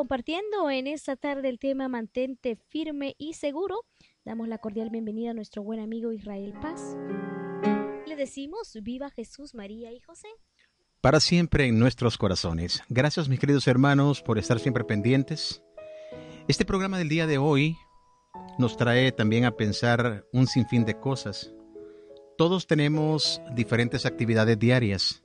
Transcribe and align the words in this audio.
compartiendo 0.00 0.70
en 0.70 0.86
esta 0.86 1.14
tarde 1.14 1.50
el 1.50 1.58
tema 1.58 1.86
Mantente 1.86 2.56
firme 2.70 3.16
y 3.18 3.34
seguro. 3.34 3.84
Damos 4.24 4.48
la 4.48 4.56
cordial 4.56 4.88
bienvenida 4.88 5.32
a 5.32 5.34
nuestro 5.34 5.62
buen 5.62 5.78
amigo 5.78 6.10
Israel 6.10 6.54
Paz. 6.62 6.96
Le 8.06 8.16
decimos, 8.16 8.78
viva 8.80 9.10
Jesús, 9.10 9.54
María 9.54 9.92
y 9.92 10.00
José. 10.00 10.28
Para 11.02 11.20
siempre 11.20 11.66
en 11.66 11.78
nuestros 11.78 12.16
corazones. 12.16 12.82
Gracias 12.88 13.28
mis 13.28 13.38
queridos 13.38 13.68
hermanos 13.68 14.22
por 14.22 14.38
estar 14.38 14.58
siempre 14.58 14.84
pendientes. 14.84 15.62
Este 16.48 16.64
programa 16.64 16.96
del 16.96 17.10
día 17.10 17.26
de 17.26 17.36
hoy 17.36 17.76
nos 18.58 18.78
trae 18.78 19.12
también 19.12 19.44
a 19.44 19.54
pensar 19.54 20.24
un 20.32 20.46
sinfín 20.46 20.86
de 20.86 20.98
cosas. 20.98 21.52
Todos 22.38 22.66
tenemos 22.66 23.42
diferentes 23.54 24.06
actividades 24.06 24.58
diarias 24.58 25.20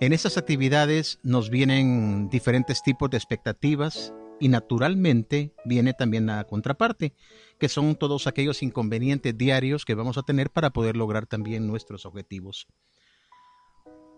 en 0.00 0.12
esas 0.12 0.36
actividades 0.36 1.18
nos 1.22 1.50
vienen 1.50 2.28
diferentes 2.28 2.82
tipos 2.82 3.10
de 3.10 3.16
expectativas 3.16 4.12
y 4.40 4.48
naturalmente 4.48 5.54
viene 5.64 5.94
también 5.94 6.26
la 6.26 6.44
contraparte, 6.44 7.14
que 7.58 7.68
son 7.68 7.94
todos 7.94 8.26
aquellos 8.26 8.62
inconvenientes 8.62 9.36
diarios 9.38 9.84
que 9.84 9.94
vamos 9.94 10.18
a 10.18 10.22
tener 10.22 10.50
para 10.50 10.70
poder 10.70 10.96
lograr 10.96 11.26
también 11.26 11.66
nuestros 11.66 12.06
objetivos. 12.06 12.66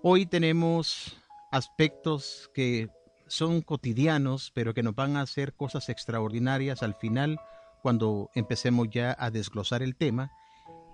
Hoy 0.02 0.24
tenemos 0.27 1.16
aspectos 1.52 2.50
que 2.55 2.88
son 3.27 3.61
cotidianos, 3.61 4.52
pero 4.55 4.72
que 4.72 4.83
nos 4.83 4.95
van 4.95 5.16
a 5.16 5.22
hacer 5.22 5.52
cosas 5.52 5.88
extraordinarias 5.88 6.83
al 6.83 6.95
final 6.95 7.38
cuando 7.83 8.30
empecemos 8.34 8.88
ya 8.91 9.14
a 9.19 9.30
desglosar 9.30 9.83
el 9.83 9.95
tema 9.95 10.30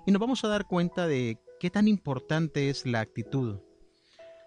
y 0.07 0.13
nos 0.13 0.21
vamos 0.21 0.45
a 0.45 0.49
dar 0.49 0.67
cuenta 0.67 1.07
de 1.07 1.39
qué 1.61 1.71
tan 1.71 1.87
importante 1.87 2.69
es 2.69 2.85
la 2.85 3.01
actitud 3.01 3.61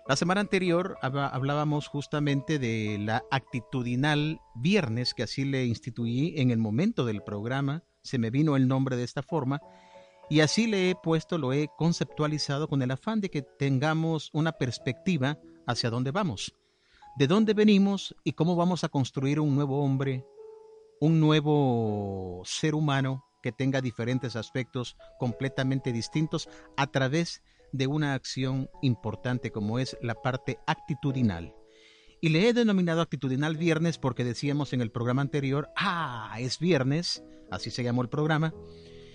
la 0.07 0.15
semana 0.15 0.41
anterior 0.41 0.97
hablábamos 1.01 1.87
justamente 1.87 2.59
de 2.59 2.97
la 2.99 3.23
actitudinal 3.31 4.39
viernes, 4.53 5.15
que 5.15 5.23
así 5.23 5.45
le 5.45 5.65
instituí 5.65 6.35
en 6.37 6.51
el 6.51 6.59
momento 6.59 7.05
del 7.05 7.23
programa, 7.23 7.83
se 8.03 8.19
me 8.19 8.29
vino 8.29 8.55
el 8.55 8.67
nombre 8.67 8.97
de 8.97 9.03
esta 9.03 9.23
forma, 9.23 9.61
y 10.29 10.41
así 10.41 10.67
le 10.67 10.91
he 10.91 10.95
puesto, 10.95 11.39
lo 11.39 11.53
he 11.53 11.69
conceptualizado 11.75 12.67
con 12.67 12.83
el 12.83 12.91
afán 12.91 13.19
de 13.19 13.29
que 13.29 13.41
tengamos 13.41 14.29
una 14.31 14.51
perspectiva 14.51 15.39
hacia 15.65 15.89
dónde 15.89 16.11
vamos, 16.11 16.53
de 17.17 17.25
dónde 17.25 17.55
venimos 17.55 18.15
y 18.23 18.33
cómo 18.33 18.55
vamos 18.55 18.83
a 18.83 18.89
construir 18.89 19.39
un 19.39 19.55
nuevo 19.55 19.83
hombre, 19.83 20.23
un 20.99 21.19
nuevo 21.19 22.43
ser 22.45 22.75
humano 22.75 23.25
que 23.41 23.51
tenga 23.51 23.81
diferentes 23.81 24.35
aspectos 24.35 24.97
completamente 25.19 25.91
distintos 25.91 26.47
a 26.77 26.87
través 26.87 27.41
de 27.41 27.54
de 27.77 27.87
una 27.87 28.13
acción 28.13 28.69
importante 28.81 29.51
como 29.51 29.79
es 29.79 29.97
la 30.01 30.15
parte 30.15 30.59
actitudinal. 30.65 31.53
Y 32.21 32.29
le 32.29 32.47
he 32.47 32.53
denominado 32.53 33.01
actitudinal 33.01 33.57
viernes 33.57 33.97
porque 33.97 34.23
decíamos 34.23 34.73
en 34.73 34.81
el 34.81 34.91
programa 34.91 35.21
anterior, 35.21 35.69
ah, 35.75 36.35
es 36.39 36.59
viernes, 36.59 37.23
así 37.51 37.71
se 37.71 37.83
llamó 37.83 38.01
el 38.01 38.09
programa. 38.09 38.53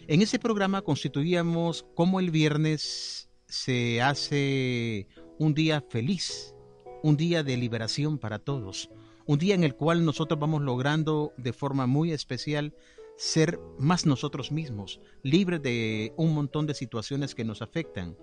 En 0.06 0.22
ese 0.22 0.39
programa 0.39 0.83
constituíamos 0.83 1.86
cómo 1.94 2.20
el 2.20 2.30
viernes 2.30 3.30
se 3.47 4.02
hace 4.02 5.08
un 5.39 5.55
día 5.55 5.83
feliz, 5.89 6.55
un 7.02 7.17
día 7.17 7.42
de 7.42 7.56
liberación 7.56 8.19
para 8.19 8.39
todos, 8.39 8.91
un 9.27 9.39
día 9.39 9.55
en 9.55 9.64
el 9.64 9.74
cual 9.74 10.05
nosotros 10.05 10.39
vamos 10.39 10.62
logrando 10.62 11.33
de 11.36 11.52
forma 11.52 11.86
muy 11.86 12.12
especial 12.12 12.74
ser 13.20 13.60
más 13.78 14.06
nosotros 14.06 14.50
mismos, 14.50 14.98
libres 15.22 15.62
de 15.62 16.14
un 16.16 16.32
montón 16.32 16.66
de 16.66 16.72
situaciones 16.72 17.34
que 17.34 17.44
nos 17.44 17.60
afectan. 17.60 18.16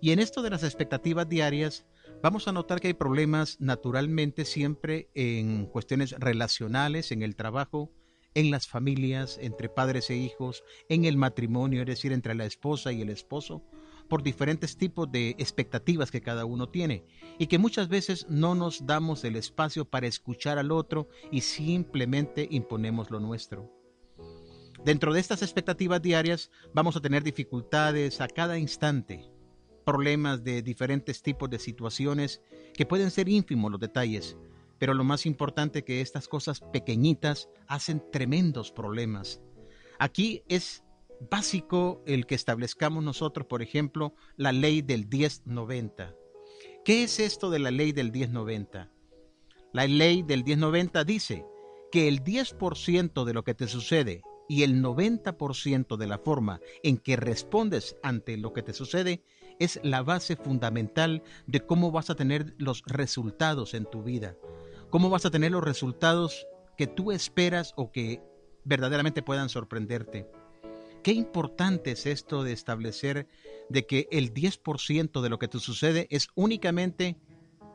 Y 0.00 0.12
en 0.12 0.18
esto 0.18 0.40
de 0.40 0.48
las 0.48 0.62
expectativas 0.62 1.28
diarias, 1.28 1.84
vamos 2.22 2.48
a 2.48 2.52
notar 2.52 2.80
que 2.80 2.88
hay 2.88 2.94
problemas 2.94 3.60
naturalmente 3.60 4.46
siempre 4.46 5.10
en 5.14 5.66
cuestiones 5.66 6.12
relacionales, 6.12 7.12
en 7.12 7.22
el 7.22 7.36
trabajo, 7.36 7.92
en 8.32 8.50
las 8.50 8.66
familias, 8.66 9.36
entre 9.42 9.68
padres 9.68 10.08
e 10.08 10.16
hijos, 10.16 10.64
en 10.88 11.04
el 11.04 11.18
matrimonio, 11.18 11.82
es 11.82 11.86
decir, 11.86 12.10
entre 12.10 12.34
la 12.34 12.46
esposa 12.46 12.92
y 12.92 13.02
el 13.02 13.10
esposo, 13.10 13.62
por 14.08 14.22
diferentes 14.22 14.78
tipos 14.78 15.12
de 15.12 15.36
expectativas 15.38 16.10
que 16.10 16.22
cada 16.22 16.46
uno 16.46 16.70
tiene 16.70 17.04
y 17.38 17.48
que 17.48 17.58
muchas 17.58 17.90
veces 17.90 18.24
no 18.30 18.54
nos 18.54 18.86
damos 18.86 19.22
el 19.24 19.36
espacio 19.36 19.84
para 19.84 20.06
escuchar 20.06 20.56
al 20.56 20.72
otro 20.72 21.10
y 21.30 21.42
simplemente 21.42 22.48
imponemos 22.50 23.10
lo 23.10 23.20
nuestro. 23.20 23.79
Dentro 24.84 25.12
de 25.12 25.20
estas 25.20 25.42
expectativas 25.42 26.00
diarias 26.00 26.50
vamos 26.72 26.96
a 26.96 27.00
tener 27.00 27.22
dificultades 27.22 28.22
a 28.22 28.28
cada 28.28 28.58
instante, 28.58 29.30
problemas 29.84 30.42
de 30.42 30.62
diferentes 30.62 31.22
tipos 31.22 31.50
de 31.50 31.58
situaciones 31.58 32.40
que 32.72 32.86
pueden 32.86 33.10
ser 33.10 33.28
ínfimos 33.28 33.70
los 33.70 33.80
detalles, 33.80 34.38
pero 34.78 34.94
lo 34.94 35.04
más 35.04 35.26
importante 35.26 35.84
que 35.84 36.00
estas 36.00 36.28
cosas 36.28 36.60
pequeñitas 36.72 37.50
hacen 37.66 38.02
tremendos 38.10 38.72
problemas. 38.72 39.42
Aquí 39.98 40.42
es 40.48 40.82
básico 41.30 42.02
el 42.06 42.24
que 42.24 42.34
establezcamos 42.34 43.04
nosotros, 43.04 43.46
por 43.46 43.60
ejemplo, 43.60 44.14
la 44.36 44.52
ley 44.52 44.80
del 44.80 45.06
1090. 45.06 46.14
¿Qué 46.86 47.02
es 47.02 47.20
esto 47.20 47.50
de 47.50 47.58
la 47.58 47.70
ley 47.70 47.92
del 47.92 48.10
1090? 48.10 48.90
La 49.74 49.86
ley 49.86 50.22
del 50.22 50.42
1090 50.42 51.04
dice 51.04 51.44
que 51.92 52.08
el 52.08 52.24
10% 52.24 53.24
de 53.24 53.34
lo 53.34 53.44
que 53.44 53.54
te 53.54 53.68
sucede 53.68 54.22
y 54.50 54.64
el 54.64 54.82
90% 54.82 55.96
de 55.96 56.06
la 56.08 56.18
forma 56.18 56.60
en 56.82 56.98
que 56.98 57.14
respondes 57.14 57.94
ante 58.02 58.36
lo 58.36 58.52
que 58.52 58.64
te 58.64 58.72
sucede 58.72 59.22
es 59.60 59.78
la 59.84 60.02
base 60.02 60.34
fundamental 60.34 61.22
de 61.46 61.60
cómo 61.64 61.92
vas 61.92 62.10
a 62.10 62.16
tener 62.16 62.56
los 62.58 62.82
resultados 62.84 63.74
en 63.74 63.84
tu 63.84 64.02
vida. 64.02 64.34
Cómo 64.90 65.08
vas 65.08 65.24
a 65.24 65.30
tener 65.30 65.52
los 65.52 65.62
resultados 65.62 66.48
que 66.76 66.88
tú 66.88 67.12
esperas 67.12 67.74
o 67.76 67.92
que 67.92 68.24
verdaderamente 68.64 69.22
puedan 69.22 69.50
sorprenderte. 69.50 70.28
Qué 71.04 71.12
importante 71.12 71.92
es 71.92 72.04
esto 72.06 72.42
de 72.42 72.52
establecer 72.52 73.28
de 73.68 73.86
que 73.86 74.08
el 74.10 74.34
10% 74.34 75.20
de 75.20 75.28
lo 75.28 75.38
que 75.38 75.46
te 75.46 75.60
sucede 75.60 76.08
es 76.10 76.26
únicamente 76.34 77.20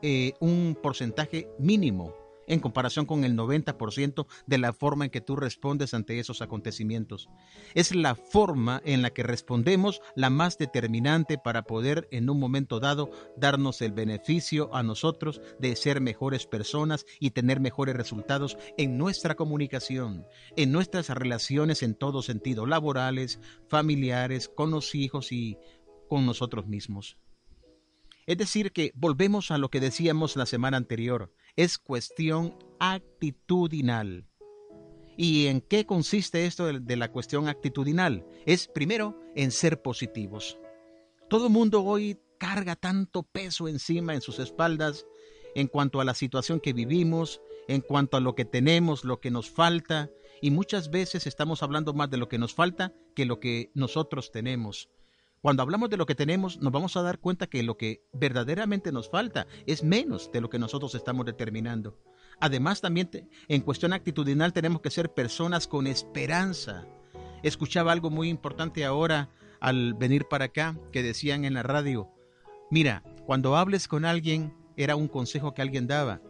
eh, 0.02 0.34
un 0.40 0.76
porcentaje 0.82 1.48
mínimo 1.58 2.25
en 2.46 2.60
comparación 2.60 3.06
con 3.06 3.24
el 3.24 3.36
90% 3.36 4.26
de 4.46 4.58
la 4.58 4.72
forma 4.72 5.04
en 5.04 5.10
que 5.10 5.20
tú 5.20 5.36
respondes 5.36 5.94
ante 5.94 6.18
esos 6.18 6.42
acontecimientos. 6.42 7.28
Es 7.74 7.94
la 7.94 8.14
forma 8.14 8.80
en 8.84 9.02
la 9.02 9.10
que 9.10 9.22
respondemos 9.22 10.00
la 10.14 10.30
más 10.30 10.58
determinante 10.58 11.38
para 11.38 11.62
poder 11.62 12.08
en 12.10 12.30
un 12.30 12.38
momento 12.38 12.80
dado 12.80 13.10
darnos 13.36 13.82
el 13.82 13.92
beneficio 13.92 14.74
a 14.74 14.82
nosotros 14.82 15.40
de 15.58 15.76
ser 15.76 16.00
mejores 16.00 16.46
personas 16.46 17.06
y 17.20 17.30
tener 17.30 17.60
mejores 17.60 17.96
resultados 17.96 18.58
en 18.76 18.98
nuestra 18.98 19.34
comunicación, 19.34 20.26
en 20.56 20.72
nuestras 20.72 21.08
relaciones 21.10 21.82
en 21.82 21.94
todo 21.94 22.22
sentido, 22.22 22.66
laborales, 22.66 23.40
familiares, 23.68 24.48
con 24.48 24.70
los 24.70 24.94
hijos 24.94 25.32
y 25.32 25.58
con 26.08 26.26
nosotros 26.26 26.66
mismos. 26.66 27.18
Es 28.26 28.38
decir, 28.38 28.72
que 28.72 28.92
volvemos 28.94 29.50
a 29.50 29.58
lo 29.58 29.70
que 29.70 29.80
decíamos 29.80 30.36
la 30.36 30.46
semana 30.46 30.76
anterior 30.76 31.32
es 31.56 31.78
cuestión 31.78 32.54
actitudinal. 32.78 34.26
¿Y 35.16 35.46
en 35.46 35.62
qué 35.62 35.86
consiste 35.86 36.44
esto 36.44 36.66
de, 36.66 36.96
la 36.96 37.10
cuestión 37.10 37.48
actitudinal? 37.48 38.26
Es 38.44 38.68
primero 38.68 39.18
en 39.34 39.50
ser 39.50 39.80
positivos. 39.80 40.58
Todo 41.28 41.48
mundo 41.48 41.82
hoy 41.82 42.18
carga 42.38 42.76
tanto 42.76 43.22
peso 43.22 43.66
encima 43.66 44.14
en 44.14 44.20
sus 44.20 44.38
espaldas 44.38 45.06
en 45.54 45.68
cuanto 45.68 46.02
a 46.02 46.04
la 46.04 46.12
situación 46.12 46.60
que 46.60 46.74
vivimos, 46.74 47.40
en 47.66 47.80
cuanto 47.80 48.18
a 48.18 48.20
lo 48.20 48.34
que 48.34 48.44
tenemos, 48.44 49.06
lo 49.06 49.20
que 49.20 49.30
nos 49.30 49.48
falta, 49.50 50.10
y 50.42 50.50
muchas 50.50 50.90
veces 50.90 51.26
estamos 51.26 51.62
hablando 51.62 51.94
más 51.94 52.10
de 52.10 52.18
lo 52.18 52.28
que 52.28 52.36
nos 52.36 52.52
falta 52.52 52.92
que 53.14 53.24
lo 53.24 53.40
que 53.40 53.70
nosotros 53.72 54.30
tenemos. 54.30 54.90
Cuando 55.46 55.62
hablamos 55.62 55.90
de 55.90 55.96
lo 55.96 56.06
que 56.06 56.16
tenemos, 56.16 56.60
nos 56.60 56.72
vamos 56.72 56.96
a 56.96 57.02
dar 57.02 57.20
cuenta 57.20 57.46
que 57.46 57.62
lo 57.62 57.76
que 57.76 58.02
verdaderamente 58.12 58.90
nos 58.90 59.08
falta 59.08 59.46
es 59.64 59.84
menos 59.84 60.32
de 60.32 60.40
lo 60.40 60.50
que 60.50 60.58
nosotros 60.58 60.92
estamos 60.96 61.24
determinando. 61.24 61.96
Además, 62.40 62.80
también 62.80 63.08
en 63.46 63.60
cuestión 63.60 63.92
actitudinal 63.92 64.52
tenemos 64.52 64.80
que 64.80 64.90
ser 64.90 65.14
personas 65.14 65.68
con 65.68 65.86
esperanza. 65.86 66.84
Escuchaba 67.44 67.92
algo 67.92 68.10
muy 68.10 68.28
importante 68.28 68.84
ahora 68.84 69.30
al 69.60 69.94
venir 69.94 70.26
para 70.28 70.46
acá 70.46 70.76
que 70.90 71.04
decían 71.04 71.44
en 71.44 71.54
la 71.54 71.62
radio, 71.62 72.10
mira, 72.72 73.04
cuando 73.24 73.54
hables 73.54 73.86
con 73.86 74.04
alguien, 74.04 74.52
era 74.76 74.96
un 74.96 75.06
consejo 75.06 75.54
que 75.54 75.62
alguien 75.62 75.86
daba, 75.86 76.20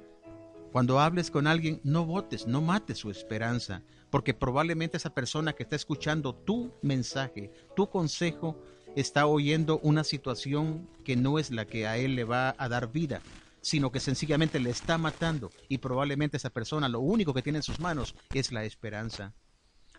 cuando 0.73 1.01
hables 1.01 1.31
con 1.31 1.47
alguien, 1.47 1.81
no 1.85 2.05
votes, 2.05 2.47
no 2.47 2.61
mates 2.61 2.99
su 2.99 3.11
esperanza, 3.11 3.83
porque 4.11 4.35
probablemente 4.35 4.99
esa 4.99 5.15
persona 5.15 5.55
que 5.55 5.63
está 5.63 5.75
escuchando 5.75 6.35
tu 6.35 6.75
mensaje, 6.83 7.51
tu 7.75 7.89
consejo, 7.89 8.63
está 8.97 9.27
oyendo 9.27 9.79
una 9.85 10.03
situación 10.03 10.89
que 11.05 11.15
no 11.15 11.39
es 11.39 11.53
la 11.53 11.67
que 11.67 11.87
a 11.87 11.99
él 11.99 12.17
le 12.17 12.25
va 12.25 12.57
a 12.59 12.69
dar 12.69 12.91
vida, 12.91 13.21
sino 13.61 13.93
que 13.93 14.01
sencillamente 14.01 14.59
le 14.59 14.71
está 14.71 14.99
matando 14.99 15.53
y 15.69 15.79
probablemente 15.79 16.39
esa 16.39 16.51
persona 16.51 16.89
lo 16.89 17.01
único 17.01 17.35
que 17.35 17.43
tiene 17.43 17.59
en 17.59 17.63
sus 17.63 17.79
manos 17.79 18.17
es 18.35 18.51
la 18.51 18.65
esperanza. 18.65 19.35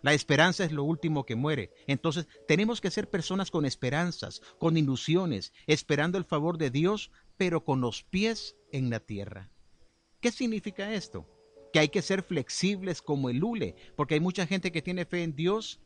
La 0.02 0.12
esperanza 0.12 0.64
es 0.64 0.72
lo 0.72 0.84
último 0.84 1.24
que 1.24 1.34
muere. 1.34 1.72
Entonces 1.86 2.26
tenemos 2.46 2.80
que 2.80 2.90
ser 2.90 3.08
personas 3.08 3.50
con 3.50 3.64
esperanzas, 3.64 4.42
con 4.58 4.76
ilusiones, 4.76 5.52
esperando 5.66 6.18
el 6.18 6.24
favor 6.24 6.58
de 6.58 6.70
Dios, 6.70 7.10
pero 7.36 7.64
con 7.64 7.80
los 7.80 8.02
pies 8.02 8.56
en 8.72 8.90
la 8.90 9.00
tierra. 9.00 9.50
¿Qué 10.20 10.30
significa 10.30 10.92
esto? 10.92 11.26
que 11.72 11.80
hay 11.80 11.88
que 11.88 12.02
ser 12.02 12.22
flexibles 12.22 13.02
como 13.02 13.30
el 13.30 13.42
hule, 13.42 13.74
porque 13.96 14.14
hay 14.14 14.20
mucha 14.20 14.46
gente 14.46 14.72
que 14.72 14.82
tiene 14.82 15.04
fe 15.04 15.22
en 15.22 15.34
Dios, 15.34 15.80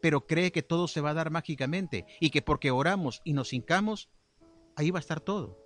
pero 0.00 0.26
cree 0.26 0.52
que 0.52 0.62
todo 0.62 0.88
se 0.88 1.00
va 1.00 1.10
a 1.10 1.14
dar 1.14 1.30
mágicamente 1.30 2.06
y 2.20 2.30
que 2.30 2.42
porque 2.42 2.70
oramos 2.70 3.20
y 3.24 3.32
nos 3.32 3.52
hincamos, 3.52 4.08
ahí 4.76 4.90
va 4.90 4.98
a 4.98 5.00
estar 5.00 5.20
todo. 5.20 5.65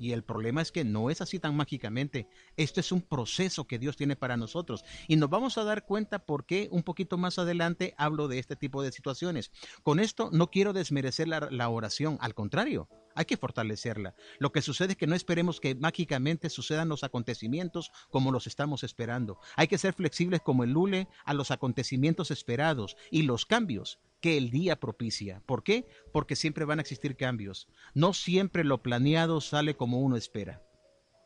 Y 0.00 0.12
el 0.12 0.24
problema 0.24 0.62
es 0.62 0.72
que 0.72 0.82
no 0.82 1.10
es 1.10 1.20
así 1.20 1.38
tan 1.38 1.54
mágicamente. 1.54 2.26
Esto 2.56 2.80
es 2.80 2.90
un 2.90 3.02
proceso 3.02 3.66
que 3.66 3.78
Dios 3.78 3.98
tiene 3.98 4.16
para 4.16 4.38
nosotros. 4.38 4.82
Y 5.08 5.16
nos 5.16 5.28
vamos 5.28 5.58
a 5.58 5.64
dar 5.64 5.84
cuenta 5.84 6.20
por 6.24 6.46
qué 6.46 6.68
un 6.72 6.82
poquito 6.82 7.18
más 7.18 7.38
adelante 7.38 7.94
hablo 7.98 8.26
de 8.26 8.38
este 8.38 8.56
tipo 8.56 8.82
de 8.82 8.92
situaciones. 8.92 9.52
Con 9.82 10.00
esto 10.00 10.30
no 10.32 10.50
quiero 10.50 10.72
desmerecer 10.72 11.28
la, 11.28 11.48
la 11.50 11.68
oración, 11.68 12.16
al 12.22 12.34
contrario, 12.34 12.88
hay 13.14 13.26
que 13.26 13.36
fortalecerla. 13.36 14.14
Lo 14.38 14.52
que 14.52 14.62
sucede 14.62 14.92
es 14.92 14.96
que 14.96 15.06
no 15.06 15.14
esperemos 15.14 15.60
que 15.60 15.74
mágicamente 15.74 16.48
sucedan 16.48 16.88
los 16.88 17.04
acontecimientos 17.04 17.92
como 18.08 18.32
los 18.32 18.46
estamos 18.46 18.84
esperando. 18.84 19.38
Hay 19.56 19.68
que 19.68 19.76
ser 19.76 19.92
flexibles 19.92 20.40
como 20.40 20.64
el 20.64 20.70
lule 20.70 21.08
a 21.26 21.34
los 21.34 21.50
acontecimientos 21.50 22.30
esperados 22.30 22.96
y 23.10 23.22
los 23.22 23.44
cambios 23.44 23.98
que 24.20 24.36
el 24.36 24.50
día 24.50 24.78
propicia. 24.78 25.42
¿Por 25.46 25.62
qué? 25.62 25.88
Porque 26.12 26.36
siempre 26.36 26.64
van 26.64 26.78
a 26.78 26.82
existir 26.82 27.16
cambios. 27.16 27.68
No 27.94 28.12
siempre 28.12 28.64
lo 28.64 28.82
planeado 28.82 29.40
sale 29.40 29.76
como 29.76 30.00
uno 30.00 30.16
espera. 30.16 30.62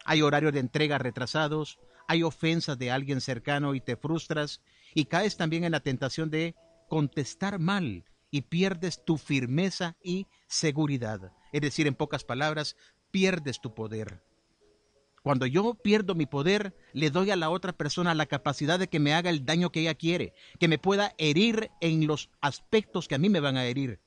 Hay 0.05 0.23
horarios 0.23 0.53
de 0.53 0.61
entrega 0.61 0.99
retrasados, 0.99 1.79
hay 2.09 2.23
ofensas 2.23 2.79
de 2.79 2.91
alguien 2.91 3.21
cercano 3.21 3.75
y 3.75 3.81
te 3.81 3.97
frustras 3.97 4.61
y 4.95 5.07
caes 5.07 5.37
también 5.37 5.65
en 5.65 5.73
la 5.73 5.81
tentación 5.81 6.31
de 6.31 6.55
contestar 6.89 7.59
mal 7.59 8.05
y 8.31 8.43
pierdes 8.43 9.05
tu 9.05 9.17
firmeza 9.17 9.97
y 10.03 10.27
seguridad. 10.47 11.33
Es 11.53 11.61
decir, 11.61 11.87
en 11.87 11.95
pocas 11.95 12.25
palabras, 12.25 12.77
pierdes 13.11 13.61
tu 13.61 13.75
poder. 13.75 14.23
Cuando 15.25 15.47
yo 15.47 15.73
pierdo 15.73 16.15
mi 16.15 16.27
poder, 16.27 16.77
le 16.93 17.09
doy 17.09 17.31
a 17.31 17.37
la 17.37 17.49
otra 17.49 17.73
persona 17.73 18.15
la 18.15 18.27
capacidad 18.27 18.79
de 18.79 18.89
que 18.89 19.01
me 19.01 19.15
haga 19.15 19.31
el 19.31 19.47
daño 19.47 19.73
que 19.73 19.81
ella 19.81 19.95
quiere, 19.95 20.35
que 20.61 20.69
me 20.69 20.77
pueda 20.77 21.15
herir 21.17 21.71
en 21.81 22.07
los 22.07 22.29
aspectos 22.43 23.09
que 23.09 23.15
a 23.15 23.19
mí 23.19 23.31
me 23.31 23.41
van 23.41 23.57
a 23.57 23.65
herir. 23.65 24.01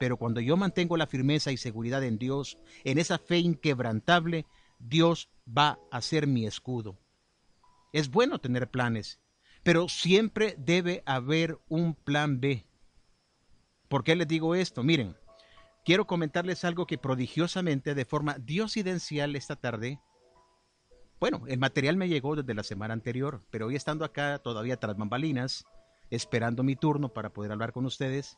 Pero 0.00 0.16
cuando 0.16 0.40
yo 0.40 0.56
mantengo 0.56 0.96
la 0.96 1.06
firmeza 1.06 1.52
y 1.52 1.58
seguridad 1.58 2.02
en 2.02 2.16
Dios, 2.16 2.56
en 2.84 2.96
esa 2.96 3.18
fe 3.18 3.40
inquebrantable, 3.40 4.46
Dios 4.78 5.28
va 5.46 5.78
a 5.90 6.00
ser 6.00 6.26
mi 6.26 6.46
escudo. 6.46 6.98
Es 7.92 8.08
bueno 8.08 8.38
tener 8.38 8.70
planes, 8.70 9.20
pero 9.64 9.90
siempre 9.90 10.54
debe 10.56 11.02
haber 11.04 11.58
un 11.68 11.94
plan 11.94 12.40
B. 12.40 12.64
¿Por 13.88 14.02
qué 14.02 14.16
les 14.16 14.28
digo 14.28 14.54
esto? 14.54 14.82
Miren, 14.82 15.14
quiero 15.84 16.06
comentarles 16.06 16.64
algo 16.64 16.86
que 16.86 16.96
prodigiosamente, 16.96 17.94
de 17.94 18.06
forma 18.06 18.38
diosidencial 18.38 19.36
esta 19.36 19.56
tarde, 19.56 20.00
bueno, 21.24 21.46
el 21.46 21.58
material 21.58 21.96
me 21.96 22.10
llegó 22.10 22.36
desde 22.36 22.52
la 22.52 22.62
semana 22.62 22.92
anterior, 22.92 23.40
pero 23.50 23.68
hoy 23.68 23.76
estando 23.76 24.04
acá 24.04 24.40
todavía 24.40 24.76
tras 24.76 24.94
bambalinas, 24.98 25.64
esperando 26.10 26.62
mi 26.62 26.76
turno 26.76 27.14
para 27.14 27.32
poder 27.32 27.50
hablar 27.50 27.72
con 27.72 27.86
ustedes, 27.86 28.36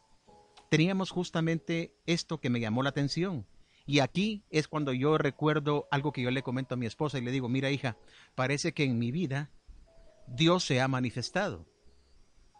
teníamos 0.70 1.10
justamente 1.10 1.96
esto 2.06 2.38
que 2.38 2.48
me 2.48 2.60
llamó 2.60 2.84
la 2.84 2.90
atención. 2.90 3.44
Y 3.86 3.98
aquí 3.98 4.44
es 4.50 4.68
cuando 4.68 4.92
yo 4.92 5.18
recuerdo 5.18 5.88
algo 5.90 6.12
que 6.12 6.22
yo 6.22 6.30
le 6.30 6.44
comento 6.44 6.74
a 6.74 6.78
mi 6.78 6.86
esposa 6.86 7.18
y 7.18 7.22
le 7.22 7.32
digo, 7.32 7.48
mira 7.48 7.72
hija, 7.72 7.96
parece 8.36 8.72
que 8.72 8.84
en 8.84 9.00
mi 9.00 9.10
vida 9.10 9.50
Dios 10.28 10.62
se 10.62 10.80
ha 10.80 10.86
manifestado. 10.86 11.66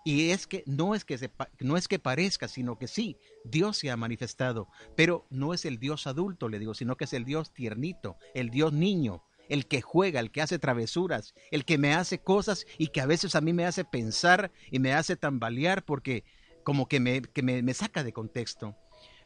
Y 0.05 0.31
es 0.31 0.49
que 0.49 0.65
no 0.67 0.97
es 0.97 1.05
que, 1.05 1.31
no 1.61 1.77
es 1.77 1.87
que 1.87 2.01
parezca, 2.01 2.49
sino 2.49 2.79
que 2.79 2.89
sí, 2.89 3.17
Dios 3.45 3.77
se 3.77 3.93
ha 3.93 3.97
manifestado, 3.97 4.67
pero 4.97 5.25
no 5.31 5.55
es 5.55 5.65
el 5.65 5.79
Dios 5.79 6.09
adulto, 6.09 6.49
le 6.49 6.59
digo, 6.59 6.75
sino 6.75 6.97
que 6.97 7.05
es 7.05 7.13
el 7.13 7.25
Dios 7.25 7.55
tiernito, 7.55 8.17
el 8.35 8.51
Dios 8.51 8.73
niño, 8.73 9.23
el 9.49 9.67
que 9.67 9.81
juega, 9.81 10.21
el 10.21 10.31
que 10.31 10.43
hace 10.43 10.59
travesuras, 10.59 11.35
el 11.51 11.65
que 11.65 11.79
me 11.79 11.95
hace 11.95 12.19
cosas 12.19 12.67
y 12.79 12.89
que 12.89 13.01
a 13.01 13.07
veces 13.07 13.35
a 13.35 13.41
mí 13.41 13.53
me 13.53 13.67
hace 13.67 13.85
pensar 13.85 14.51
y 14.71 14.79
me 14.79 14.93
hace 14.93 15.17
tambalear 15.17 15.85
porque 15.85 16.25
como 16.65 16.89
que 16.89 17.01
me, 17.01 17.23
que 17.23 17.43
me, 17.43 17.75
saca 17.75 18.03
de 18.03 18.13
contexto. 18.13 18.77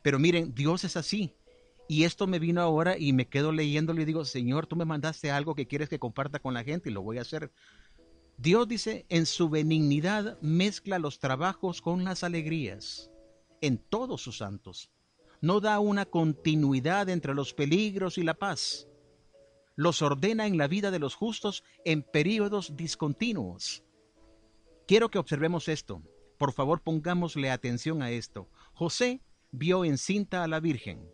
Pero 0.02 0.18
miren, 0.18 0.54
Dios 0.54 0.84
es 0.84 0.96
así. 0.96 1.34
Y 1.88 2.04
esto 2.04 2.26
me 2.26 2.38
vino 2.38 2.60
ahora 2.60 2.96
y 2.98 3.12
me 3.12 3.26
quedo 3.28 3.50
leyéndolo 3.50 4.00
y 4.00 4.04
digo, 4.04 4.24
Señor, 4.24 4.66
tú 4.66 4.76
me 4.76 4.84
mandaste 4.84 5.30
algo 5.30 5.56
que 5.56 5.66
quieres 5.66 5.88
que 5.88 5.98
comparta 5.98 6.38
con 6.38 6.54
la 6.54 6.62
gente 6.62 6.88
y 6.88 6.92
lo 6.92 7.02
voy 7.02 7.18
a 7.18 7.22
hacer. 7.22 7.50
Dios 8.36 8.68
dice, 8.68 9.06
en 9.08 9.26
su 9.26 9.48
benignidad 9.48 10.38
mezcla 10.40 10.98
los 10.98 11.18
trabajos 11.18 11.82
con 11.82 12.04
las 12.04 12.22
alegrías, 12.22 13.10
en 13.60 13.78
todos 13.78 14.22
sus 14.22 14.38
santos. 14.38 14.90
No 15.40 15.60
da 15.60 15.80
una 15.80 16.06
continuidad 16.06 17.08
entre 17.08 17.34
los 17.34 17.54
peligros 17.54 18.18
y 18.18 18.22
la 18.22 18.34
paz 18.34 18.89
los 19.80 20.02
ordena 20.02 20.46
en 20.46 20.58
la 20.58 20.68
vida 20.68 20.90
de 20.90 20.98
los 20.98 21.14
justos 21.14 21.64
en 21.86 22.02
períodos 22.02 22.76
discontinuos. 22.76 23.82
Quiero 24.86 25.10
que 25.10 25.18
observemos 25.18 25.68
esto. 25.68 26.02
Por 26.36 26.52
favor, 26.52 26.82
pongámosle 26.82 27.50
atención 27.50 28.02
a 28.02 28.10
esto. 28.10 28.50
José 28.74 29.22
vio 29.52 29.86
encinta 29.86 30.44
a 30.44 30.48
la 30.48 30.60
Virgen. 30.60 31.08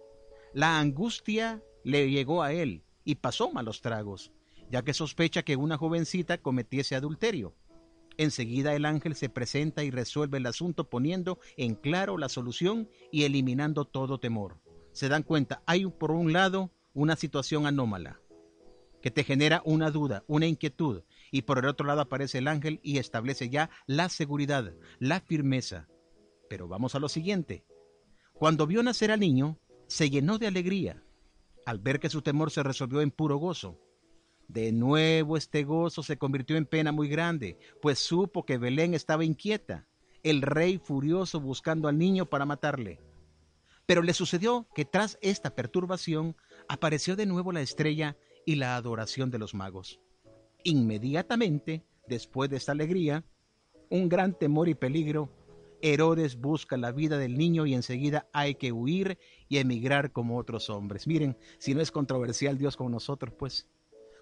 La 0.53 0.81
angustia 0.81 1.63
le 1.85 2.11
llegó 2.11 2.43
a 2.43 2.53
él 2.53 2.83
y 3.05 3.15
pasó 3.15 3.53
malos 3.53 3.83
tragos, 3.83 4.33
ya 4.69 4.83
que 4.83 4.95
sospecha 4.95 5.45
que 5.45 5.55
una 5.55 5.79
jovencita 5.79 6.39
cometiese 6.39 6.97
adulterio. 6.97 7.55
Enseguida 8.17 8.75
el 8.75 8.85
ángel 8.85 9.15
se 9.15 9.29
presenta 9.29 9.85
y 9.85 9.93
resuelve 9.93 10.39
el 10.39 10.47
asunto 10.47 10.91
poniendo 10.91 11.39
en 11.57 11.77
claro 11.77 12.19
la 12.19 12.29
solución 12.29 12.89
y 13.13 13.23
eliminando 13.23 13.85
todo 13.85 14.19
temor. 14.19 14.59
Se 14.91 15.09
dan 15.09 15.23
cuenta, 15.23 15.63
hay 15.67 15.87
por 15.87 16.11
un 16.11 16.33
lado 16.33 16.73
una 16.95 17.15
situación 17.15 17.65
anómala 17.65 18.21
que 19.07 19.13
te 19.13 19.23
genera 19.23 19.63
una 19.65 19.93
duda, 19.93 20.25
una 20.27 20.49
inquietud, 20.49 21.05
y 21.31 21.43
por 21.43 21.59
el 21.59 21.67
otro 21.67 21.87
lado 21.87 22.01
aparece 22.01 22.39
el 22.39 22.49
ángel 22.49 22.81
y 22.83 22.99
establece 22.99 23.49
ya 23.49 23.71
la 23.87 24.09
seguridad, 24.09 24.75
la 24.99 25.21
firmeza. 25.21 25.87
Pero 26.51 26.67
vamos 26.67 26.97
a 26.97 26.99
lo 26.99 27.09
siguiente. 27.09 27.65
Cuando 28.33 28.67
vio 28.67 28.83
nacer 28.83 29.13
al 29.13 29.21
niño, 29.21 29.61
se 29.87 30.11
llenó 30.11 30.39
de 30.39 30.49
alegría, 30.49 31.05
al 31.67 31.79
ver 31.79 32.01
que 32.01 32.11
su 32.11 32.21
temor 32.21 32.51
se 32.51 32.65
resolvió 32.65 33.01
en 33.01 33.13
puro 33.13 33.37
gozo. 33.37 33.79
De 34.49 34.73
nuevo 34.73 35.37
este 35.37 35.63
gozo 35.63 36.03
se 36.03 36.19
convirtió 36.19 36.57
en 36.57 36.67
pena 36.67 36.91
muy 36.91 37.07
grande, 37.07 37.61
pues 37.81 38.01
supo 38.01 38.45
que 38.45 38.59
Belén 38.59 38.93
estaba 38.93 39.25
inquieta, 39.25 39.87
el 40.25 40.43
rey 40.43 40.79
furioso 40.79 41.39
buscando 41.39 41.87
al 41.87 41.97
niño 41.97 42.27
para 42.27 42.45
matarle. 42.45 42.99
Pero 43.87 44.03
le 44.03 44.15
sucedió 44.15 44.67
que 44.75 44.85
tras 44.85 45.17
esta 45.21 45.55
perturbación 45.55 46.35
apareció 46.67 47.15
de 47.15 47.27
nuevo 47.27 47.53
la 47.53 47.61
estrella 47.61 48.17
y 48.47 48.55
la 48.55 48.77
adoración 48.77 49.31
de 49.31 49.39
los 49.39 49.55
magos. 49.55 50.01
Inmediatamente, 50.63 51.85
después 52.09 52.49
de 52.49 52.57
esta 52.57 52.73
alegría, 52.73 53.25
un 53.91 54.09
gran 54.09 54.39
temor 54.39 54.69
y 54.69 54.75
peligro, 54.75 55.31
Herodes 55.83 56.41
busca 56.41 56.77
la 56.77 56.93
vida 56.93 57.19
del 57.19 57.37
niño 57.37 57.67
y 57.67 57.75
enseguida 57.75 58.27
hay 58.33 58.55
que 58.55 58.73
huir 58.73 59.19
y 59.49 59.59
emigrar 59.59 60.13
como 60.13 60.39
otros 60.39 60.71
hombres. 60.71 61.07
Miren, 61.07 61.37
si 61.59 61.75
no 61.75 61.83
es 61.83 61.91
controversial 61.91 62.57
Dios 62.57 62.77
con 62.77 62.91
nosotros, 62.91 63.35
pues 63.39 63.67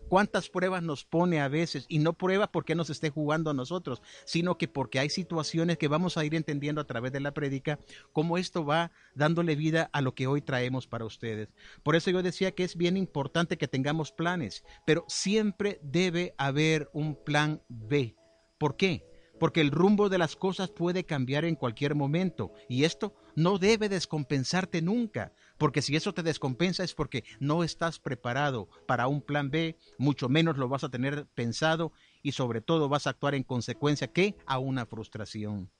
cuántas 0.08 0.48
pruebas 0.48 0.82
nos 0.82 1.04
pone 1.04 1.40
a 1.40 1.48
veces, 1.48 1.86
y 1.88 1.98
no 1.98 2.12
pruebas 2.12 2.48
porque 2.52 2.74
nos 2.74 2.90
esté 2.90 3.10
jugando 3.10 3.50
a 3.50 3.54
nosotros, 3.54 4.02
sino 4.24 4.58
que 4.58 4.68
porque 4.68 4.98
hay 4.98 5.10
situaciones 5.10 5.78
que 5.78 5.88
vamos 5.88 6.16
a 6.16 6.24
ir 6.24 6.34
entendiendo 6.34 6.80
a 6.80 6.86
través 6.86 7.12
de 7.12 7.20
la 7.20 7.34
prédica, 7.34 7.78
cómo 8.12 8.38
esto 8.38 8.64
va 8.64 8.92
dándole 9.14 9.56
vida 9.56 9.90
a 9.92 10.00
lo 10.00 10.14
que 10.14 10.26
hoy 10.26 10.42
traemos 10.42 10.86
para 10.86 11.04
ustedes. 11.04 11.48
Por 11.82 11.96
eso 11.96 12.10
yo 12.10 12.22
decía 12.22 12.52
que 12.52 12.64
es 12.64 12.76
bien 12.76 12.96
importante 12.96 13.58
que 13.58 13.68
tengamos 13.68 14.12
planes, 14.12 14.64
pero 14.86 15.04
siempre 15.08 15.80
debe 15.82 16.34
haber 16.38 16.90
un 16.92 17.16
plan 17.22 17.62
B. 17.68 18.16
¿Por 18.58 18.76
qué? 18.76 19.06
Porque 19.38 19.60
el 19.60 19.70
rumbo 19.70 20.08
de 20.08 20.18
las 20.18 20.36
cosas 20.36 20.70
puede 20.70 21.04
cambiar 21.04 21.44
en 21.44 21.56
cualquier 21.56 21.94
momento 21.94 22.52
y 22.68 22.84
esto 22.84 23.14
no 23.36 23.58
debe 23.58 23.88
descompensarte 23.88 24.82
nunca, 24.82 25.32
porque 25.58 25.82
si 25.82 25.96
eso 25.96 26.12
te 26.14 26.22
descompensa 26.22 26.84
es 26.84 26.94
porque 26.94 27.24
no 27.40 27.64
estás 27.64 27.98
preparado 27.98 28.68
para 28.86 29.08
un 29.08 29.22
plan 29.22 29.50
B, 29.50 29.76
mucho 29.98 30.28
menos 30.28 30.56
lo 30.56 30.68
vas 30.68 30.84
a 30.84 30.88
tener 30.88 31.26
pensado 31.34 31.92
y 32.22 32.32
sobre 32.32 32.60
todo 32.60 32.88
vas 32.88 33.06
a 33.06 33.10
actuar 33.10 33.34
en 33.34 33.42
consecuencia 33.42 34.08
que 34.08 34.36
a 34.46 34.58
una 34.58 34.86
frustración. 34.86 35.70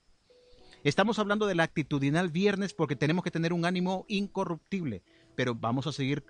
Estamos 0.85 1.19
hablando 1.19 1.47
de 1.47 1.55
la 1.55 1.63
actitudinal 1.63 2.31
viernes 2.31 2.75
porque 2.75 2.97
tenemos 2.97 3.25
que 3.25 3.31
tener 3.31 3.53
un 3.53 3.65
ánimo 3.65 4.05
incorruptible, 4.09 5.03
pero 5.35 5.55
vamos 5.55 5.87
a 5.87 5.93
seguir 5.93 6.25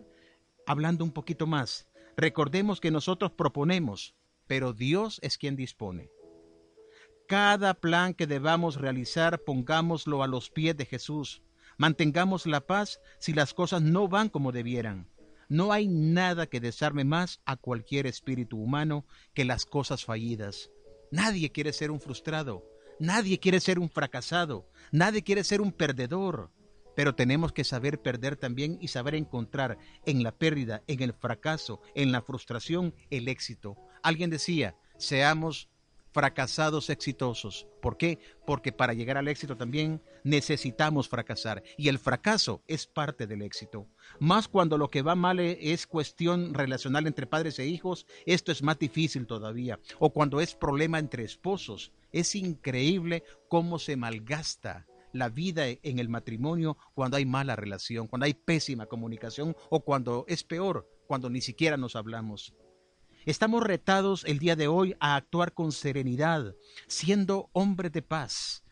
hablando 0.67 1.05
un 1.05 1.13
poquito 1.13 1.47
más. 1.47 1.89
Recordemos 2.17 2.81
que 2.81 2.93
nosotros 2.93 3.33
proponemos, 3.33 4.15
pero 4.47 4.73
Dios 4.73 5.19
es 5.23 5.39
quien 5.39 5.57
dispone. 5.57 6.09
Cada 7.27 7.73
plan 7.73 8.13
que 8.13 8.27
debamos 8.27 8.77
realizar, 8.77 9.41
pongámoslo 9.41 10.23
a 10.23 10.27
los 10.27 10.51
pies 10.51 10.77
de 10.77 10.85
Jesús. 10.85 11.43
Mantengamos 11.79 12.47
la 12.47 12.61
paz 12.61 13.01
si 13.19 13.33
las 13.33 13.55
cosas 13.55 13.81
no 13.81 14.09
van 14.09 14.29
como 14.29 14.53
debieran. 14.53 15.09
No 15.49 15.73
hay 15.73 15.89
nada 15.89 16.47
que 16.47 16.61
desarme 16.61 17.05
más 17.05 17.41
a 17.47 17.57
cualquier 17.57 18.07
espíritu 18.07 18.59
humano 18.59 19.07
que 19.33 19.47
las 19.47 19.65
cosas 19.65 20.05
fallidas. 20.05 20.71
Nadie 21.11 21.51
quiere 21.51 21.73
ser 21.73 21.91
un 21.91 22.01
frustrado, 22.01 22.63
nadie 23.01 23.41
quiere 23.41 23.61
ser 23.61 23.79
un 23.79 23.89
fracasado, 23.89 24.69
nadie 24.93 25.23
quiere 25.23 25.45
ser 25.45 25.63
un 25.63 25.73
perdedor. 25.73 26.51
Pero 26.95 27.15
tenemos 27.15 27.53
que 27.53 27.65
saber 27.65 28.03
perder 28.03 28.37
también 28.37 28.77
y 28.83 28.89
saber 28.89 29.15
encontrar 29.15 29.79
en 30.05 30.23
la 30.23 30.33
pérdida, 30.33 30.83
en 30.87 31.03
el 31.03 31.15
fracaso, 31.15 31.81
en 31.95 32.13
la 32.13 32.21
frustración, 32.21 32.95
el 33.11 33.29
éxito. 33.29 33.77
Alguien 34.03 34.29
decía, 34.29 34.77
seamos 34.99 35.71
fracasados 36.15 36.91
exitosos. 36.91 37.67
¿Por 37.83 37.97
qué? 37.97 38.21
Porque 38.47 38.71
para 38.71 38.95
llegar 38.95 39.19
al 39.19 39.27
éxito 39.27 39.57
también 39.57 40.01
necesitamos 40.23 41.09
fracasar 41.09 41.65
y 41.77 41.89
el 41.89 41.99
fracaso 41.99 42.63
es 42.69 42.87
parte 42.87 43.27
del 43.27 43.43
éxito. 43.43 43.89
Más 44.21 44.47
cuando 44.47 44.79
lo 44.79 44.91
que 44.91 45.03
va 45.03 45.17
mal 45.17 45.41
es 45.41 45.89
cuestión 45.89 46.55
relacional 46.55 47.09
entre 47.09 47.27
padres 47.27 47.59
e 47.59 47.67
hijos, 47.67 48.07
esto 48.27 48.53
es 48.53 48.63
más 48.63 48.79
difícil 48.79 49.27
todavía. 49.27 49.81
O 49.99 50.11
cuando 50.11 50.41
es 50.41 50.55
problema 50.55 51.01
entre 51.01 51.25
esposos, 51.25 51.93
es 52.13 52.37
increíble 52.37 53.25
cómo 53.49 53.81
se 53.81 53.97
malgasta 53.97 54.87
la 55.13 55.29
vida 55.29 55.67
en 55.67 55.99
el 55.99 56.09
matrimonio 56.09 56.77
cuando 56.95 57.17
hay 57.17 57.27
mala 57.27 57.57
relación, 57.57 58.07
cuando 58.07 58.27
hay 58.27 58.35
pésima 58.35 58.87
comunicación 58.87 59.57
o 59.69 59.81
cuando 59.81 60.25
es 60.29 60.45
peor, 60.45 60.89
cuando 61.09 61.29
ni 61.29 61.41
siquiera 61.41 61.77
nos 61.77 61.97
hablamos. 61.97 62.55
Estamos 63.27 63.63
retados 63.63 64.25
el 64.27 64.39
día 64.39 64.55
de 64.55 64.69
hoy 64.69 64.97
a 65.01 65.17
actuar 65.17 65.55
con 65.55 65.73
serenidad, 65.73 66.55
siendo 66.87 67.49
hombres 67.55 67.91
de 67.91 68.03
paz 68.03 68.65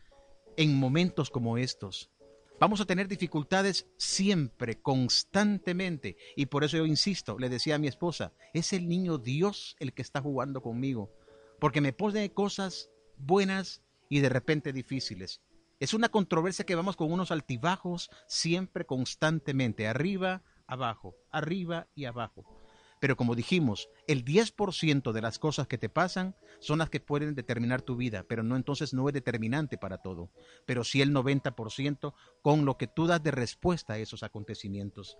en 0.57 0.75
momentos 0.75 1.31
como 1.31 1.57
estos. 1.57 2.11
Vamos 2.59 2.79
a 2.79 2.85
tener 2.85 3.07
dificultades 3.07 3.87
siempre, 3.97 4.79
constantemente. 4.79 6.17
Y 6.35 6.45
por 6.45 6.63
eso 6.63 6.77
yo 6.77 6.85
insisto, 6.85 7.39
le 7.39 7.49
decía 7.49 7.75
a 7.75 7.79
mi 7.79 7.87
esposa, 7.87 8.31
es 8.53 8.73
el 8.73 8.87
niño 8.87 9.17
Dios 9.17 9.75
el 9.79 9.91
que 9.91 10.03
está 10.03 10.21
jugando 10.21 10.61
conmigo. 10.61 11.11
Porque 11.59 11.81
me 11.81 11.91
pone 11.91 12.31
cosas 12.31 12.91
buenas 13.17 13.81
y 14.07 14.19
de 14.19 14.29
repente 14.29 14.71
difíciles. 14.71 15.41
Es 15.79 15.95
una 15.95 16.09
controversia 16.09 16.63
que 16.63 16.75
vamos 16.75 16.95
con 16.95 17.11
unos 17.11 17.31
altibajos 17.31 18.11
siempre, 18.27 18.85
constantemente, 18.85 19.87
arriba, 19.87 20.43
abajo, 20.67 21.15
arriba 21.31 21.87
y 21.95 22.05
abajo. 22.05 22.62
Pero 23.03 23.17
como 23.17 23.35
dijimos, 23.35 23.89
el 24.07 24.23
10% 24.23 25.11
de 25.11 25.21
las 25.21 25.37
cosas 25.37 25.67
que 25.67 25.77
te 25.77 25.89
pasan 25.89 26.37
son 26.61 26.79
las 26.79 26.89
que 26.89 27.01
pueden 27.01 27.35
determinar 27.35 27.81
tu 27.81 27.97
vida, 27.97 28.23
pero 28.29 28.43
no 28.43 28.55
entonces 28.55 28.93
no 28.93 29.09
es 29.09 29.13
determinante 29.13 29.77
para 29.77 29.97
todo, 29.97 30.31
pero 30.65 30.85
sí 30.85 31.01
el 31.01 31.13
90% 31.13 32.13
con 32.41 32.63
lo 32.63 32.77
que 32.77 32.87
tú 32.87 33.05
das 33.05 33.21
de 33.21 33.31
respuesta 33.31 33.91
a 33.91 33.97
esos 33.97 34.23
acontecimientos. 34.23 35.17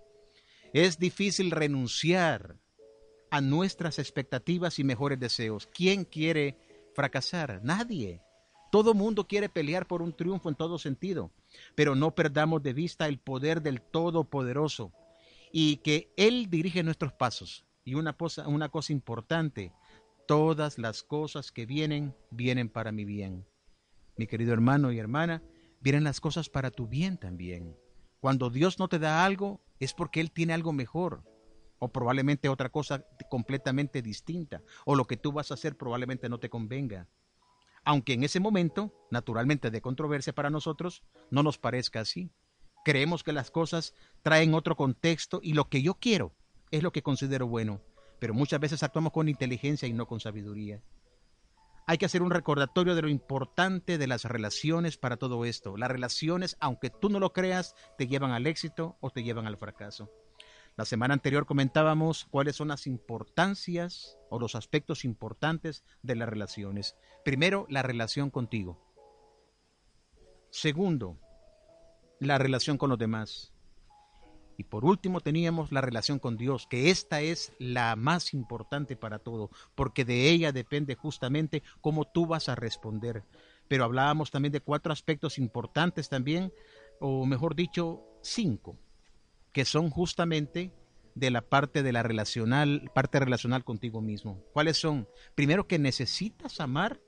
Es 0.72 0.98
difícil 0.98 1.50
renunciar 1.50 2.56
a 3.30 3.42
nuestras 3.42 3.98
expectativas 3.98 4.78
y 4.78 4.84
mejores 4.84 5.20
deseos. 5.20 5.66
¿Quién 5.66 6.06
quiere 6.06 6.56
fracasar? 6.94 7.60
Nadie. 7.62 8.22
Todo 8.72 8.94
mundo 8.94 9.26
quiere 9.28 9.50
pelear 9.50 9.86
por 9.86 10.00
un 10.00 10.16
triunfo 10.16 10.48
en 10.48 10.54
todo 10.54 10.78
sentido, 10.78 11.32
pero 11.74 11.94
no 11.94 12.14
perdamos 12.14 12.62
de 12.62 12.72
vista 12.72 13.08
el 13.08 13.18
poder 13.18 13.60
del 13.60 13.82
Todopoderoso 13.82 14.94
y 15.52 15.76
que 15.82 16.14
Él 16.16 16.48
dirige 16.48 16.82
nuestros 16.82 17.12
pasos 17.12 17.66
y 17.84 17.94
una 17.94 18.14
cosa, 18.14 18.48
una 18.48 18.70
cosa 18.70 18.92
importante, 18.92 19.72
todas 20.26 20.78
las 20.78 21.02
cosas 21.02 21.52
que 21.52 21.66
vienen, 21.66 22.14
vienen 22.30 22.68
para 22.68 22.92
mi 22.92 23.04
bien. 23.04 23.46
Mi 24.16 24.26
querido 24.26 24.52
hermano 24.52 24.90
y 24.90 24.98
hermana, 24.98 25.42
vienen 25.80 26.04
las 26.04 26.20
cosas 26.20 26.48
para 26.48 26.70
tu 26.70 26.88
bien 26.88 27.18
también. 27.18 27.76
Cuando 28.20 28.48
Dios 28.48 28.78
no 28.78 28.88
te 28.88 28.98
da 28.98 29.24
algo, 29.24 29.60
es 29.80 29.92
porque 29.92 30.20
Él 30.20 30.30
tiene 30.30 30.54
algo 30.54 30.72
mejor, 30.72 31.24
o 31.78 31.92
probablemente 31.92 32.48
otra 32.48 32.70
cosa 32.70 33.04
completamente 33.28 34.00
distinta, 34.00 34.62
o 34.86 34.96
lo 34.96 35.04
que 35.04 35.18
tú 35.18 35.32
vas 35.32 35.50
a 35.50 35.54
hacer 35.54 35.76
probablemente 35.76 36.28
no 36.30 36.38
te 36.38 36.48
convenga. 36.48 37.08
Aunque 37.84 38.14
en 38.14 38.24
ese 38.24 38.40
momento, 38.40 38.94
naturalmente 39.10 39.70
de 39.70 39.82
controversia 39.82 40.32
para 40.32 40.48
nosotros, 40.48 41.02
no 41.30 41.42
nos 41.42 41.58
parezca 41.58 42.00
así. 42.00 42.30
Creemos 42.82 43.22
que 43.22 43.34
las 43.34 43.50
cosas 43.50 43.94
traen 44.22 44.54
otro 44.54 44.74
contexto 44.74 45.40
y 45.42 45.52
lo 45.52 45.68
que 45.68 45.82
yo 45.82 45.94
quiero 45.94 46.34
es 46.76 46.82
lo 46.82 46.90
que 46.92 47.02
considero 47.02 47.46
bueno, 47.46 47.80
pero 48.18 48.34
muchas 48.34 48.58
veces 48.58 48.82
actuamos 48.82 49.12
con 49.12 49.28
inteligencia 49.28 49.86
y 49.86 49.92
no 49.92 50.06
con 50.06 50.18
sabiduría. 50.18 50.82
Hay 51.86 51.98
que 51.98 52.06
hacer 52.06 52.22
un 52.22 52.30
recordatorio 52.30 52.96
de 52.96 53.02
lo 53.02 53.08
importante 53.08 53.96
de 53.96 54.06
las 54.08 54.24
relaciones 54.24 54.96
para 54.96 55.16
todo 55.16 55.44
esto. 55.44 55.76
Las 55.76 55.90
relaciones, 55.90 56.56
aunque 56.58 56.90
tú 56.90 57.10
no 57.10 57.20
lo 57.20 57.32
creas, 57.32 57.76
te 57.96 58.08
llevan 58.08 58.32
al 58.32 58.46
éxito 58.46 58.96
o 59.00 59.10
te 59.10 59.22
llevan 59.22 59.46
al 59.46 59.56
fracaso. 59.56 60.10
La 60.76 60.84
semana 60.84 61.14
anterior 61.14 61.46
comentábamos 61.46 62.24
cuáles 62.24 62.56
son 62.56 62.68
las 62.68 62.88
importancias 62.88 64.18
o 64.28 64.40
los 64.40 64.56
aspectos 64.56 65.04
importantes 65.04 65.84
de 66.02 66.16
las 66.16 66.28
relaciones. 66.28 66.96
Primero, 67.24 67.66
la 67.68 67.82
relación 67.82 68.30
contigo. 68.30 68.80
Segundo, 70.50 71.20
la 72.18 72.38
relación 72.38 72.78
con 72.78 72.90
los 72.90 72.98
demás. 72.98 73.53
Y 74.56 74.64
por 74.64 74.84
último 74.84 75.20
teníamos 75.20 75.72
la 75.72 75.80
relación 75.80 76.18
con 76.18 76.36
Dios, 76.36 76.66
que 76.68 76.90
esta 76.90 77.20
es 77.20 77.52
la 77.58 77.96
más 77.96 78.34
importante 78.34 78.96
para 78.96 79.18
todo, 79.18 79.50
porque 79.74 80.04
de 80.04 80.30
ella 80.30 80.52
depende 80.52 80.94
justamente 80.94 81.62
cómo 81.80 82.04
tú 82.04 82.26
vas 82.26 82.48
a 82.48 82.54
responder. 82.54 83.24
Pero 83.68 83.84
hablábamos 83.84 84.30
también 84.30 84.52
de 84.52 84.60
cuatro 84.60 84.92
aspectos 84.92 85.38
importantes 85.38 86.08
también, 86.08 86.52
o 87.00 87.26
mejor 87.26 87.54
dicho, 87.54 88.02
cinco, 88.22 88.78
que 89.52 89.64
son 89.64 89.90
justamente 89.90 90.72
de 91.14 91.30
la 91.30 91.42
parte 91.42 91.82
de 91.82 91.92
la 91.92 92.02
relacional, 92.02 92.90
parte 92.94 93.20
relacional 93.20 93.64
contigo 93.64 94.00
mismo. 94.00 94.42
¿Cuáles 94.52 94.76
son? 94.76 95.08
Primero 95.34 95.66
que 95.66 95.78
necesitas 95.78 96.60
amar, 96.60 97.00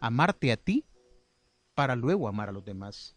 amarte 0.00 0.52
a 0.52 0.56
ti 0.56 0.84
para 1.74 1.96
luego 1.96 2.28
amar 2.28 2.48
a 2.48 2.52
los 2.52 2.64
demás. 2.64 3.16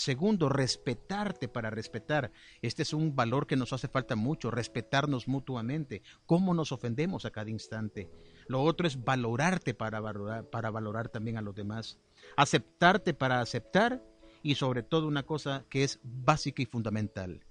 Segundo, 0.00 0.48
respetarte 0.48 1.46
para 1.46 1.68
respetar. 1.68 2.32
Este 2.62 2.84
es 2.84 2.94
un 2.94 3.14
valor 3.14 3.46
que 3.46 3.54
nos 3.54 3.74
hace 3.74 3.86
falta 3.86 4.16
mucho, 4.16 4.50
respetarnos 4.50 5.28
mutuamente. 5.28 6.00
¿Cómo 6.24 6.54
nos 6.54 6.72
ofendemos 6.72 7.26
a 7.26 7.30
cada 7.30 7.50
instante? 7.50 8.10
Lo 8.46 8.62
otro 8.62 8.86
es 8.86 9.04
valorarte 9.04 9.74
para 9.74 10.00
valorar, 10.00 10.48
para 10.48 10.70
valorar 10.70 11.10
también 11.10 11.36
a 11.36 11.42
los 11.42 11.54
demás. 11.54 11.98
Aceptarte 12.38 13.12
para 13.12 13.42
aceptar 13.42 14.02
y 14.42 14.54
sobre 14.54 14.82
todo 14.82 15.06
una 15.06 15.24
cosa 15.24 15.66
que 15.68 15.84
es 15.84 16.00
básica 16.02 16.62
y 16.62 16.64
fundamental. 16.64 17.44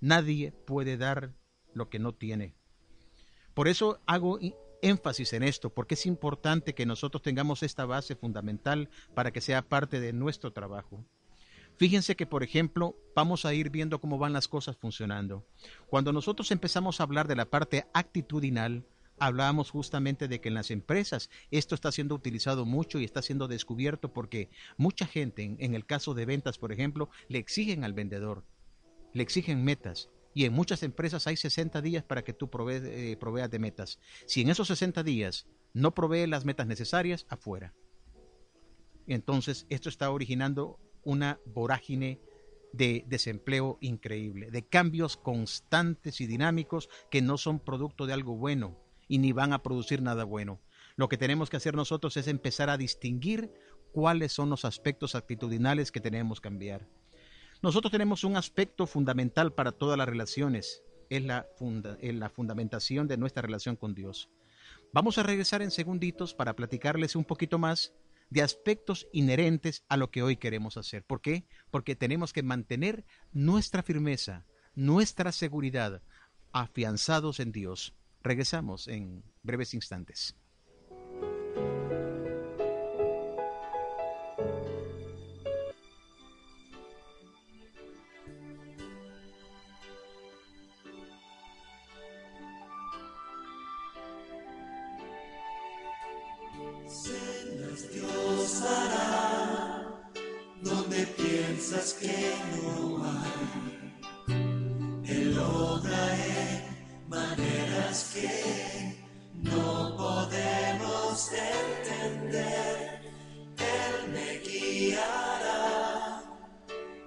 Nadie 0.00 0.52
puede 0.52 0.98
dar 0.98 1.32
lo 1.72 1.88
que 1.88 1.98
no 1.98 2.12
tiene. 2.12 2.54
Por 3.54 3.68
eso 3.68 4.02
hago 4.04 4.38
énfasis 4.82 5.32
en 5.32 5.44
esto, 5.44 5.70
porque 5.72 5.94
es 5.94 6.04
importante 6.04 6.74
que 6.74 6.84
nosotros 6.84 7.22
tengamos 7.22 7.62
esta 7.62 7.86
base 7.86 8.16
fundamental 8.16 8.90
para 9.14 9.30
que 9.30 9.40
sea 9.40 9.66
parte 9.66 9.98
de 9.98 10.12
nuestro 10.12 10.52
trabajo. 10.52 11.06
Fíjense 11.80 12.14
que, 12.14 12.26
por 12.26 12.42
ejemplo, 12.42 12.94
vamos 13.16 13.46
a 13.46 13.54
ir 13.54 13.70
viendo 13.70 14.02
cómo 14.02 14.18
van 14.18 14.34
las 14.34 14.48
cosas 14.48 14.76
funcionando. 14.76 15.46
Cuando 15.86 16.12
nosotros 16.12 16.50
empezamos 16.50 17.00
a 17.00 17.04
hablar 17.04 17.26
de 17.26 17.36
la 17.36 17.46
parte 17.46 17.86
actitudinal, 17.94 18.84
hablábamos 19.18 19.70
justamente 19.70 20.28
de 20.28 20.42
que 20.42 20.48
en 20.48 20.56
las 20.56 20.70
empresas 20.70 21.30
esto 21.50 21.74
está 21.74 21.90
siendo 21.90 22.14
utilizado 22.14 22.66
mucho 22.66 22.98
y 22.98 23.04
está 23.04 23.22
siendo 23.22 23.48
descubierto 23.48 24.12
porque 24.12 24.50
mucha 24.76 25.06
gente, 25.06 25.56
en, 25.58 25.74
el 25.74 25.86
caso 25.86 26.12
de 26.12 26.26
ventas, 26.26 26.58
por 26.58 26.70
ejemplo, 26.70 27.08
le 27.28 27.38
exigen 27.38 27.82
al 27.82 27.94
vendedor, 27.94 28.44
le 29.14 29.22
exigen 29.22 29.64
metas. 29.64 30.10
Y 30.34 30.44
en 30.44 30.52
muchas 30.52 30.82
empresas 30.82 31.26
hay 31.26 31.38
60 31.38 31.80
días 31.80 32.04
para 32.04 32.22
que 32.24 32.34
tú 32.34 32.50
eh, 32.68 33.16
proveas 33.18 33.50
de 33.50 33.58
metas. 33.58 33.98
Si 34.26 34.42
en 34.42 34.50
esos 34.50 34.68
60 34.68 35.02
días 35.02 35.46
no 35.72 35.94
provee 35.94 36.26
las 36.26 36.44
metas 36.44 36.66
necesarias, 36.66 37.24
afuera. 37.30 37.72
Entonces, 39.06 39.64
esto 39.70 39.88
está 39.88 40.10
originando 40.10 40.78
una 41.04 41.40
vorágine 41.46 42.20
de 42.72 43.04
desempleo 43.08 43.78
increíble, 43.80 44.50
de 44.50 44.66
cambios 44.66 45.16
constantes 45.16 46.20
y 46.20 46.26
dinámicos 46.26 46.88
que 47.10 47.22
no 47.22 47.36
son 47.36 47.58
producto 47.58 48.06
de 48.06 48.12
algo 48.12 48.36
bueno 48.36 48.78
y 49.08 49.18
ni 49.18 49.32
van 49.32 49.52
a 49.52 49.62
producir 49.62 50.02
nada 50.02 50.24
bueno. 50.24 50.60
Lo 50.96 51.08
que 51.08 51.16
tenemos 51.16 51.50
que 51.50 51.56
hacer 51.56 51.74
nosotros 51.74 52.16
es 52.16 52.28
empezar 52.28 52.70
a 52.70 52.76
distinguir 52.76 53.52
cuáles 53.92 54.32
son 54.32 54.50
los 54.50 54.64
aspectos 54.64 55.14
actitudinales 55.14 55.90
que 55.90 56.00
tenemos 56.00 56.40
que 56.40 56.48
cambiar. 56.48 56.86
Nosotros 57.62 57.90
tenemos 57.90 58.24
un 58.24 58.36
aspecto 58.36 58.86
fundamental 58.86 59.52
para 59.52 59.72
todas 59.72 59.98
las 59.98 60.08
relaciones, 60.08 60.82
es 61.10 61.24
la, 61.24 61.46
es 62.00 62.14
la 62.14 62.30
fundamentación 62.30 63.08
de 63.08 63.16
nuestra 63.16 63.42
relación 63.42 63.76
con 63.76 63.94
Dios. 63.94 64.30
Vamos 64.92 65.18
a 65.18 65.22
regresar 65.22 65.60
en 65.62 65.70
segunditos 65.70 66.34
para 66.34 66.54
platicarles 66.54 67.16
un 67.16 67.24
poquito 67.24 67.58
más 67.58 67.92
de 68.30 68.42
aspectos 68.42 69.08
inherentes 69.12 69.84
a 69.88 69.96
lo 69.96 70.10
que 70.10 70.22
hoy 70.22 70.36
queremos 70.36 70.76
hacer. 70.76 71.04
¿Por 71.04 71.20
qué? 71.20 71.44
Porque 71.70 71.96
tenemos 71.96 72.32
que 72.32 72.42
mantener 72.42 73.04
nuestra 73.32 73.82
firmeza, 73.82 74.46
nuestra 74.74 75.32
seguridad, 75.32 76.02
afianzados 76.52 77.40
en 77.40 77.52
Dios. 77.52 77.94
Regresamos 78.22 78.88
en 78.88 79.24
breves 79.42 79.74
instantes. 79.74 80.36
que 101.70 102.34
no 102.56 103.00
hay. 103.04 104.34
Él 105.04 105.38
obra 105.38 106.16
en 106.16 107.08
maneras 107.08 108.10
que 108.12 108.98
no 109.34 109.96
podemos 109.96 111.30
entender. 111.30 113.00
Él 113.56 114.10
me 114.12 114.38
guiará 114.40 116.22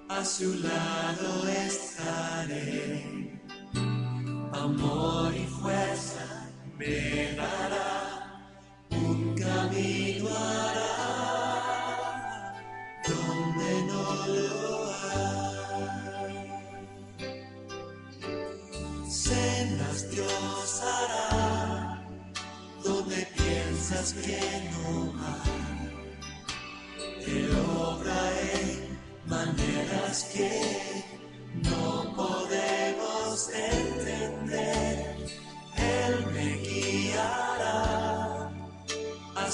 a 0.08 0.24
su 0.24 0.54
lado. 0.60 0.83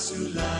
A 0.01 0.58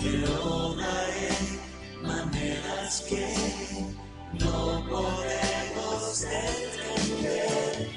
Que 0.00 0.12
obra 0.42 0.94
en 1.28 2.06
maneras 2.06 2.92
que 3.08 3.24
no 4.32 4.84
podemos 4.88 6.24
entender. 6.24 7.90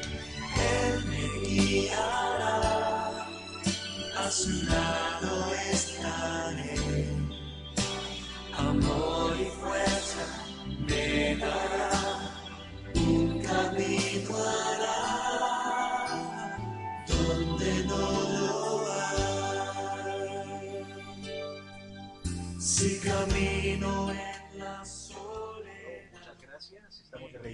Él 0.57 1.05
me 1.05 1.23
guiará, 1.47 3.27
a 4.17 4.31
su 4.31 4.51
lado 4.65 5.06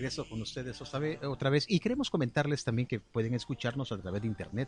regreso 0.04 0.28
con 0.28 0.42
ustedes 0.42 0.82
otra 0.82 1.50
vez, 1.50 1.66
y 1.70 1.80
queremos 1.80 2.10
comentarles 2.10 2.66
también 2.66 2.90
que 2.90 3.00
pueden 3.00 3.36
escucharnos 3.36 3.94
a 3.94 3.98
través 3.98 4.22
de 4.22 4.28
internet. 4.28 4.68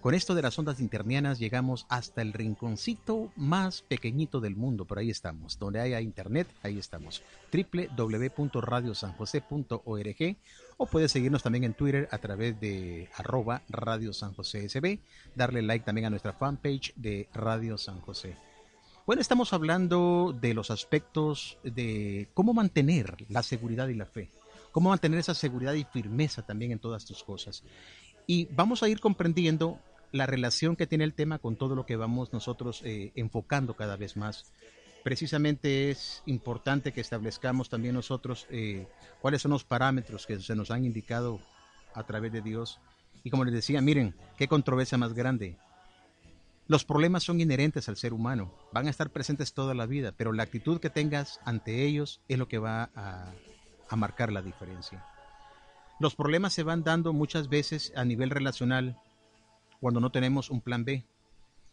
Con 0.00 0.14
esto 0.14 0.36
de 0.36 0.42
las 0.42 0.56
ondas 0.58 0.78
internianas 0.78 1.40
llegamos 1.40 1.86
hasta 1.88 2.22
el 2.22 2.32
rinconcito 2.32 3.32
más 3.34 3.82
pequeñito 3.82 4.40
del 4.40 4.54
mundo, 4.54 4.84
por 4.84 5.00
ahí 5.00 5.10
estamos. 5.10 5.58
Donde 5.58 5.80
haya 5.80 6.00
internet, 6.00 6.46
ahí 6.62 6.78
estamos. 6.78 7.20
www.radiosanjose.org 7.52 10.36
o 10.76 10.86
puedes 10.86 11.10
seguirnos 11.10 11.42
también 11.42 11.64
en 11.64 11.74
Twitter 11.74 12.08
a 12.12 12.18
través 12.18 12.60
de 12.60 13.08
arroba 13.16 13.62
Radio 13.68 14.12
San 14.12 14.34
José 14.34 14.68
SB, 14.68 15.00
darle 15.34 15.62
like 15.62 15.84
también 15.84 16.04
a 16.06 16.10
nuestra 16.10 16.32
fanpage 16.32 16.94
de 16.94 17.28
Radio 17.34 17.76
San 17.76 18.00
José. 18.00 18.36
Bueno, 19.04 19.20
estamos 19.20 19.52
hablando 19.52 20.32
de 20.40 20.54
los 20.54 20.70
aspectos 20.70 21.58
de 21.64 22.28
cómo 22.34 22.54
mantener 22.54 23.16
la 23.28 23.42
seguridad 23.42 23.88
y 23.88 23.94
la 23.94 24.06
fe, 24.06 24.30
cómo 24.72 24.90
mantener 24.90 25.18
esa 25.18 25.34
seguridad 25.34 25.74
y 25.74 25.84
firmeza 25.84 26.42
también 26.42 26.72
en 26.72 26.78
todas 26.78 27.04
tus 27.04 27.22
cosas. 27.22 27.62
Y 28.26 28.46
vamos 28.52 28.82
a 28.82 28.88
ir 28.88 29.00
comprendiendo 29.00 29.78
la 30.12 30.26
relación 30.26 30.76
que 30.76 30.86
tiene 30.86 31.04
el 31.04 31.14
tema 31.14 31.38
con 31.38 31.56
todo 31.56 31.74
lo 31.74 31.86
que 31.86 31.96
vamos 31.96 32.32
nosotros 32.32 32.82
eh, 32.84 33.12
enfocando 33.14 33.74
cada 33.74 33.96
vez 33.96 34.16
más. 34.16 34.52
Precisamente 35.02 35.90
es 35.90 36.22
importante 36.26 36.92
que 36.92 37.00
establezcamos 37.00 37.68
también 37.68 37.94
nosotros 37.94 38.46
eh, 38.50 38.86
cuáles 39.20 39.42
son 39.42 39.52
los 39.52 39.64
parámetros 39.64 40.26
que 40.26 40.38
se 40.40 40.54
nos 40.54 40.70
han 40.70 40.84
indicado 40.84 41.40
a 41.94 42.04
través 42.04 42.32
de 42.32 42.42
Dios. 42.42 42.78
Y 43.24 43.30
como 43.30 43.44
les 43.44 43.54
decía, 43.54 43.80
miren, 43.80 44.14
qué 44.36 44.48
controversia 44.48 44.98
más 44.98 45.14
grande. 45.14 45.56
Los 46.66 46.84
problemas 46.84 47.24
son 47.24 47.40
inherentes 47.40 47.88
al 47.88 47.96
ser 47.96 48.12
humano, 48.12 48.54
van 48.72 48.86
a 48.86 48.90
estar 48.90 49.10
presentes 49.10 49.54
toda 49.54 49.74
la 49.74 49.86
vida, 49.86 50.12
pero 50.16 50.32
la 50.32 50.44
actitud 50.44 50.78
que 50.78 50.88
tengas 50.88 51.40
ante 51.44 51.84
ellos 51.84 52.20
es 52.28 52.38
lo 52.38 52.46
que 52.46 52.58
va 52.58 52.90
a, 52.94 53.32
a 53.90 53.96
marcar 53.96 54.32
la 54.32 54.40
diferencia. 54.40 55.04
Los 55.98 56.14
problemas 56.14 56.54
se 56.54 56.62
van 56.62 56.82
dando 56.82 57.12
muchas 57.12 57.48
veces 57.48 57.92
a 57.94 58.06
nivel 58.06 58.30
relacional 58.30 58.98
cuando 59.80 60.00
no 60.00 60.10
tenemos 60.10 60.48
un 60.48 60.62
plan 60.62 60.84
B. 60.84 61.04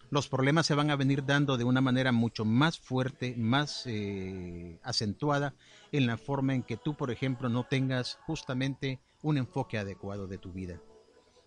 Los 0.10 0.28
problemas 0.28 0.66
se 0.66 0.76
van 0.76 0.90
a 0.90 0.96
venir 0.96 1.26
dando 1.26 1.58
de 1.58 1.64
una 1.64 1.80
manera 1.80 2.12
mucho 2.12 2.44
más 2.44 2.80
fuerte, 2.80 3.36
más 3.38 3.84
eh, 3.86 4.80
acentuada 4.84 5.54
en 5.92 6.08
la 6.08 6.18
forma 6.18 6.56
en 6.56 6.64
que 6.64 6.78
tú, 6.78 6.96
por 6.96 7.12
ejemplo, 7.12 7.50
no 7.50 7.66
tengas 7.66 8.20
justamente 8.26 9.00
un 9.22 9.38
enfoque 9.38 9.78
adecuado 9.78 10.28
de 10.28 10.38
tu 10.38 10.52
vida. 10.52 10.82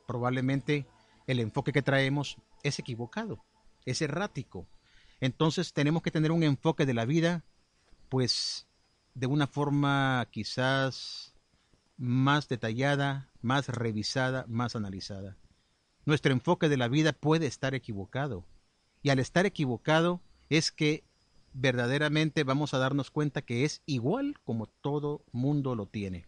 Probablemente 0.06 0.86
el 1.26 1.40
enfoque 1.40 1.72
que 1.72 1.82
traemos 1.82 2.36
es 2.62 2.78
equivocado, 2.78 3.44
es 3.86 4.02
errático. 4.02 4.66
Entonces 5.20 5.72
tenemos 5.72 6.02
que 6.02 6.10
tener 6.10 6.32
un 6.32 6.42
enfoque 6.42 6.86
de 6.86 6.94
la 6.94 7.04
vida, 7.04 7.44
pues 8.08 8.66
de 9.14 9.26
una 9.26 9.46
forma 9.46 10.26
quizás 10.30 11.34
más 11.96 12.48
detallada, 12.48 13.30
más 13.42 13.68
revisada, 13.68 14.44
más 14.48 14.76
analizada. 14.76 15.36
Nuestro 16.06 16.32
enfoque 16.32 16.68
de 16.68 16.76
la 16.76 16.88
vida 16.88 17.12
puede 17.12 17.46
estar 17.46 17.74
equivocado. 17.74 18.46
Y 19.02 19.10
al 19.10 19.18
estar 19.18 19.46
equivocado 19.46 20.20
es 20.48 20.72
que 20.72 21.04
verdaderamente 21.52 22.44
vamos 22.44 22.74
a 22.74 22.78
darnos 22.78 23.10
cuenta 23.10 23.42
que 23.42 23.64
es 23.64 23.82
igual 23.86 24.36
como 24.44 24.66
todo 24.66 25.22
mundo 25.32 25.74
lo 25.74 25.86
tiene. 25.86 26.26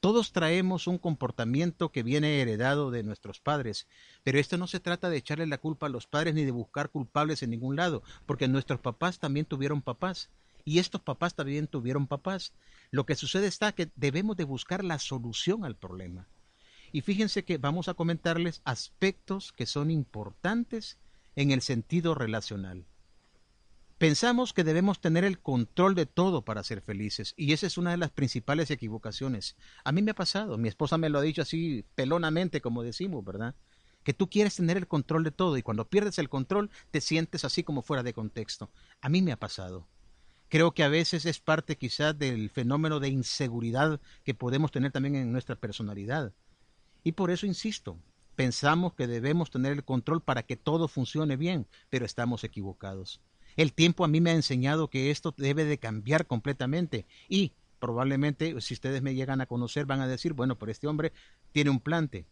Todos 0.00 0.32
traemos 0.32 0.86
un 0.86 0.98
comportamiento 0.98 1.90
que 1.90 2.02
viene 2.02 2.40
heredado 2.40 2.90
de 2.90 3.02
nuestros 3.02 3.40
padres, 3.40 3.86
pero 4.22 4.38
esto 4.38 4.56
no 4.56 4.66
se 4.66 4.80
trata 4.80 5.10
de 5.10 5.18
echarle 5.18 5.46
la 5.46 5.58
culpa 5.58 5.86
a 5.86 5.90
los 5.90 6.06
padres 6.06 6.34
ni 6.34 6.44
de 6.44 6.50
buscar 6.50 6.90
culpables 6.90 7.42
en 7.42 7.50
ningún 7.50 7.76
lado, 7.76 8.02
porque 8.26 8.48
nuestros 8.48 8.80
papás 8.80 9.18
también 9.18 9.46
tuvieron 9.46 9.82
papás 9.82 10.30
y 10.64 10.78
estos 10.78 11.02
papás 11.02 11.34
también 11.34 11.66
tuvieron 11.66 12.06
papás. 12.06 12.52
Lo 12.90 13.06
que 13.06 13.14
sucede 13.14 13.46
está 13.46 13.72
que 13.72 13.90
debemos 13.96 14.36
de 14.36 14.44
buscar 14.44 14.84
la 14.84 14.98
solución 14.98 15.64
al 15.64 15.76
problema. 15.76 16.28
Y 16.92 17.00
fíjense 17.00 17.44
que 17.44 17.58
vamos 17.58 17.88
a 17.88 17.94
comentarles 17.94 18.62
aspectos 18.64 19.52
que 19.52 19.66
son 19.66 19.90
importantes 19.90 20.98
en 21.36 21.50
el 21.50 21.60
sentido 21.60 22.14
relacional. 22.14 22.86
Pensamos 23.98 24.52
que 24.52 24.64
debemos 24.64 25.00
tener 25.00 25.24
el 25.24 25.38
control 25.38 25.94
de 25.94 26.06
todo 26.06 26.44
para 26.44 26.62
ser 26.62 26.82
felices 26.82 27.32
y 27.36 27.52
esa 27.52 27.66
es 27.66 27.78
una 27.78 27.92
de 27.92 27.96
las 27.96 28.10
principales 28.10 28.70
equivocaciones. 28.70 29.56
A 29.84 29.92
mí 29.92 30.02
me 30.02 30.10
ha 30.10 30.14
pasado, 30.14 30.58
mi 30.58 30.68
esposa 30.68 30.98
me 30.98 31.08
lo 31.08 31.18
ha 31.18 31.22
dicho 31.22 31.42
así 31.42 31.84
pelonamente 31.94 32.60
como 32.60 32.82
decimos, 32.82 33.24
¿verdad? 33.24 33.54
Que 34.02 34.12
tú 34.12 34.28
quieres 34.28 34.56
tener 34.56 34.76
el 34.76 34.88
control 34.88 35.24
de 35.24 35.30
todo 35.30 35.56
y 35.56 35.62
cuando 35.62 35.88
pierdes 35.88 36.18
el 36.18 36.28
control 36.28 36.70
te 36.90 37.00
sientes 37.00 37.44
así 37.44 37.62
como 37.62 37.82
fuera 37.82 38.02
de 38.02 38.12
contexto. 38.12 38.70
A 39.00 39.08
mí 39.08 39.22
me 39.22 39.32
ha 39.32 39.36
pasado. 39.38 39.88
Creo 40.54 40.70
que 40.70 40.84
a 40.84 40.88
veces 40.88 41.26
es 41.26 41.40
parte 41.40 41.76
quizás 41.76 42.16
del 42.16 42.48
fenómeno 42.48 43.00
de 43.00 43.08
inseguridad 43.08 44.00
que 44.22 44.34
podemos 44.34 44.70
tener 44.70 44.92
también 44.92 45.16
en 45.16 45.32
nuestra 45.32 45.56
personalidad. 45.56 46.32
Y 47.02 47.10
por 47.10 47.32
eso 47.32 47.44
insisto, 47.44 47.98
pensamos 48.36 48.94
que 48.94 49.08
debemos 49.08 49.50
tener 49.50 49.72
el 49.72 49.82
control 49.82 50.22
para 50.22 50.44
que 50.44 50.56
todo 50.56 50.86
funcione 50.86 51.36
bien, 51.36 51.66
pero 51.90 52.06
estamos 52.06 52.44
equivocados. 52.44 53.20
El 53.56 53.72
tiempo 53.72 54.04
a 54.04 54.08
mí 54.08 54.20
me 54.20 54.30
ha 54.30 54.34
enseñado 54.34 54.86
que 54.86 55.10
esto 55.10 55.34
debe 55.36 55.64
de 55.64 55.78
cambiar 55.78 56.28
completamente 56.28 57.04
y 57.28 57.54
Probablemente, 57.80 58.60
si 58.60 58.74
ustedes 58.74 59.02
me 59.02 59.14
llegan 59.14 59.40
a 59.40 59.46
conocer, 59.46 59.86
van 59.86 60.00
a 60.00 60.06
decir, 60.06 60.34
bueno, 60.34 60.56
pero 60.56 60.70
este 60.70 60.86
hombre 60.86 61.12
tiene 61.50 61.70
un 61.70 61.80
plante. 61.80 62.26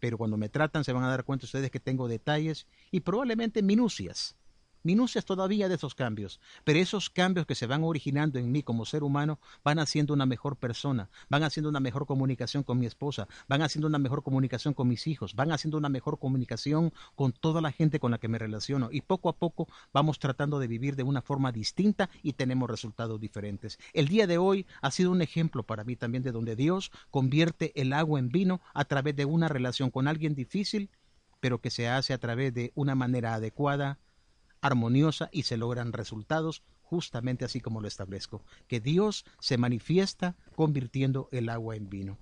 Pero 0.00 0.18
cuando 0.18 0.36
me 0.36 0.48
tratan, 0.50 0.82
se 0.82 0.92
van 0.92 1.04
a 1.04 1.08
dar 1.08 1.24
cuenta 1.24 1.46
ustedes 1.46 1.70
que 1.70 1.80
tengo 1.80 2.08
detalles 2.08 2.66
y 2.90 3.00
probablemente 3.00 3.62
minucias 3.62 4.36
minucias 4.82 5.24
todavía 5.24 5.68
de 5.68 5.74
esos 5.74 5.94
cambios, 5.94 6.40
pero 6.64 6.78
esos 6.78 7.10
cambios 7.10 7.46
que 7.46 7.54
se 7.54 7.66
van 7.66 7.84
originando 7.84 8.38
en 8.38 8.50
mí 8.50 8.62
como 8.62 8.84
ser 8.84 9.02
humano 9.02 9.38
van 9.64 9.78
haciendo 9.78 10.14
una 10.14 10.26
mejor 10.26 10.56
persona, 10.56 11.10
van 11.28 11.42
haciendo 11.42 11.68
una 11.68 11.80
mejor 11.80 12.06
comunicación 12.06 12.62
con 12.62 12.78
mi 12.78 12.86
esposa, 12.86 13.28
van 13.48 13.62
haciendo 13.62 13.88
una 13.88 13.98
mejor 13.98 14.22
comunicación 14.22 14.74
con 14.74 14.88
mis 14.88 15.06
hijos, 15.06 15.34
van 15.34 15.52
haciendo 15.52 15.78
una 15.78 15.88
mejor 15.88 16.18
comunicación 16.18 16.92
con 17.14 17.32
toda 17.32 17.60
la 17.60 17.72
gente 17.72 18.00
con 18.00 18.10
la 18.10 18.18
que 18.18 18.28
me 18.28 18.38
relaciono 18.38 18.88
y 18.92 19.00
poco 19.00 19.28
a 19.28 19.36
poco 19.36 19.68
vamos 19.92 20.18
tratando 20.18 20.58
de 20.58 20.66
vivir 20.66 20.96
de 20.96 21.02
una 21.02 21.22
forma 21.22 21.52
distinta 21.52 22.10
y 22.22 22.34
tenemos 22.34 22.68
resultados 22.68 23.20
diferentes. 23.20 23.78
El 23.92 24.08
día 24.08 24.26
de 24.26 24.38
hoy 24.38 24.66
ha 24.80 24.90
sido 24.90 25.10
un 25.10 25.22
ejemplo 25.22 25.62
para 25.62 25.84
mí 25.84 25.96
también 25.96 26.22
de 26.22 26.32
donde 26.32 26.56
Dios 26.56 26.90
convierte 27.10 27.72
el 27.80 27.92
agua 27.92 28.18
en 28.18 28.28
vino 28.28 28.60
a 28.74 28.84
través 28.84 29.16
de 29.16 29.24
una 29.24 29.48
relación 29.48 29.90
con 29.90 30.08
alguien 30.08 30.34
difícil, 30.34 30.90
pero 31.40 31.60
que 31.60 31.70
se 31.70 31.88
hace 31.88 32.12
a 32.12 32.18
través 32.18 32.54
de 32.54 32.72
una 32.74 32.94
manera 32.94 33.34
adecuada, 33.34 33.98
armoniosa 34.62 35.28
y 35.32 35.42
se 35.42 35.58
logran 35.58 35.92
resultados 35.92 36.62
justamente 36.82 37.44
así 37.44 37.60
como 37.60 37.80
lo 37.80 37.88
establezco, 37.88 38.42
que 38.68 38.80
Dios 38.80 39.24
se 39.40 39.58
manifiesta 39.58 40.36
convirtiendo 40.54 41.28
el 41.32 41.48
agua 41.48 41.76
en 41.76 41.88
vino. 41.88 42.18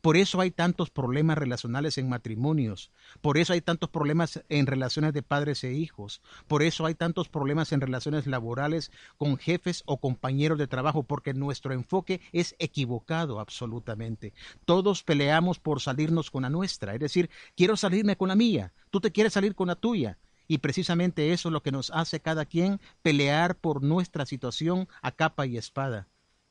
Por 0.00 0.16
eso 0.16 0.40
hay 0.40 0.50
tantos 0.50 0.90
problemas 0.90 1.36
relacionales 1.36 1.98
en 1.98 2.08
matrimonios, 2.08 2.90
por 3.20 3.36
eso 3.36 3.52
hay 3.52 3.60
tantos 3.60 3.90
problemas 3.90 4.42
en 4.48 4.66
relaciones 4.66 5.12
de 5.12 5.22
padres 5.22 5.62
e 5.64 5.74
hijos, 5.74 6.22
por 6.46 6.62
eso 6.62 6.86
hay 6.86 6.94
tantos 6.94 7.28
problemas 7.28 7.72
en 7.72 7.80
relaciones 7.80 8.26
laborales 8.26 8.90
con 9.18 9.36
jefes 9.36 9.82
o 9.86 9.98
compañeros 9.98 10.58
de 10.58 10.66
trabajo, 10.66 11.02
porque 11.02 11.34
nuestro 11.34 11.72
enfoque 11.72 12.20
es 12.32 12.56
equivocado 12.58 13.38
absolutamente. 13.38 14.32
Todos 14.64 15.02
peleamos 15.02 15.58
por 15.58 15.80
salirnos 15.80 16.30
con 16.30 16.42
la 16.42 16.50
nuestra, 16.50 16.94
es 16.94 17.00
decir, 17.00 17.28
quiero 17.56 17.76
salirme 17.76 18.16
con 18.16 18.28
la 18.28 18.36
mía, 18.36 18.72
tú 18.90 19.00
te 19.00 19.12
quieres 19.12 19.34
salir 19.34 19.54
con 19.54 19.68
la 19.68 19.76
tuya, 19.76 20.18
y 20.52 20.58
precisamente 20.58 21.32
eso 21.32 21.48
es 21.48 21.52
lo 21.54 21.62
que 21.62 21.72
nos 21.72 21.90
hace 21.92 22.20
cada 22.20 22.44
quien 22.44 22.78
pelear 23.00 23.56
por 23.56 23.82
nuestra 23.82 24.26
situación 24.26 24.86
a 25.00 25.10
capa 25.10 25.46
y 25.46 25.56
espada. 25.56 26.08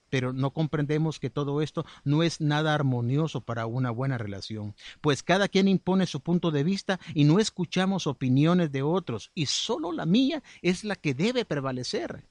Pero 0.09 0.33
no 0.33 0.53
comprendemos 0.53 1.19
que 1.19 1.29
todo 1.29 1.61
esto 1.61 1.85
no 2.03 2.23
es 2.23 2.41
nada 2.41 2.73
armonioso 2.73 3.41
para 3.41 3.67
una 3.67 3.91
buena 3.91 4.17
relación, 4.17 4.73
pues 5.01 5.21
cada 5.21 5.47
quien 5.49 5.67
impone 5.67 6.07
su 6.07 6.19
punto 6.19 6.49
de 6.49 6.63
vista 6.63 6.99
y 7.13 7.25
no 7.25 7.37
escuchamos 7.37 8.07
opiniones 8.07 8.71
de 8.71 8.81
otros, 8.81 9.29
y 9.35 9.45
solo 9.45 9.91
la 9.91 10.07
mía 10.07 10.41
es 10.63 10.83
la 10.83 10.95
que 10.95 11.13
debe 11.13 11.45
prevalecer. 11.45 12.25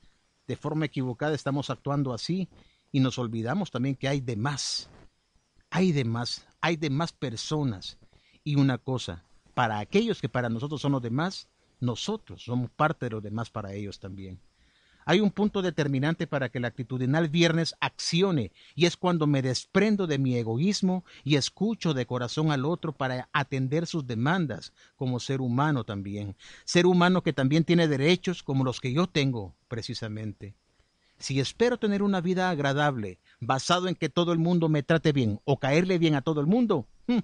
De 0.48 0.56
forma 0.56 0.86
equivocada 0.86 1.36
estamos 1.36 1.70
actuando 1.70 2.12
así 2.12 2.48
y 2.90 2.98
nos 2.98 3.16
olvidamos 3.16 3.70
también 3.70 3.94
que 3.94 4.08
hay 4.08 4.20
demás. 4.20 4.90
Hay 5.70 5.92
demás, 5.92 6.48
hay 6.60 6.74
demás 6.76 7.12
personas. 7.12 7.96
Y 8.42 8.56
una 8.56 8.78
cosa, 8.78 9.22
para 9.54 9.78
aquellos 9.78 10.20
que 10.20 10.28
para 10.28 10.48
nosotros 10.48 10.80
son 10.80 10.90
los 10.90 11.02
demás, 11.02 11.46
nosotros 11.80 12.42
somos 12.42 12.70
parte 12.70 13.06
de 13.06 13.10
los 13.10 13.22
demás 13.22 13.50
para 13.50 13.72
ellos 13.72 13.98
también. 13.98 14.40
Hay 15.06 15.20
un 15.20 15.30
punto 15.30 15.62
determinante 15.62 16.26
para 16.26 16.50
que 16.50 16.60
la 16.60 16.68
actitudinal 16.68 17.28
viernes 17.28 17.74
accione 17.80 18.52
y 18.74 18.86
es 18.86 18.96
cuando 18.96 19.26
me 19.26 19.42
desprendo 19.42 20.06
de 20.06 20.18
mi 20.18 20.36
egoísmo 20.36 21.04
y 21.24 21.36
escucho 21.36 21.94
de 21.94 22.06
corazón 22.06 22.52
al 22.52 22.64
otro 22.64 22.92
para 22.92 23.28
atender 23.32 23.86
sus 23.86 24.06
demandas 24.06 24.72
como 24.96 25.18
ser 25.18 25.40
humano 25.40 25.84
también. 25.84 26.36
Ser 26.64 26.86
humano 26.86 27.22
que 27.22 27.32
también 27.32 27.64
tiene 27.64 27.88
derechos 27.88 28.42
como 28.42 28.62
los 28.62 28.80
que 28.80 28.92
yo 28.92 29.06
tengo 29.06 29.54
precisamente. 29.68 30.54
Si 31.18 31.40
espero 31.40 31.78
tener 31.78 32.02
una 32.02 32.20
vida 32.20 32.50
agradable 32.50 33.18
basado 33.40 33.88
en 33.88 33.94
que 33.94 34.08
todo 34.08 34.32
el 34.32 34.38
mundo 34.38 34.68
me 34.68 34.82
trate 34.82 35.12
bien 35.12 35.40
o 35.44 35.58
caerle 35.58 35.98
bien 35.98 36.14
a 36.14 36.22
todo 36.22 36.40
el 36.40 36.46
mundo, 36.46 36.86
hmm, 37.06 37.18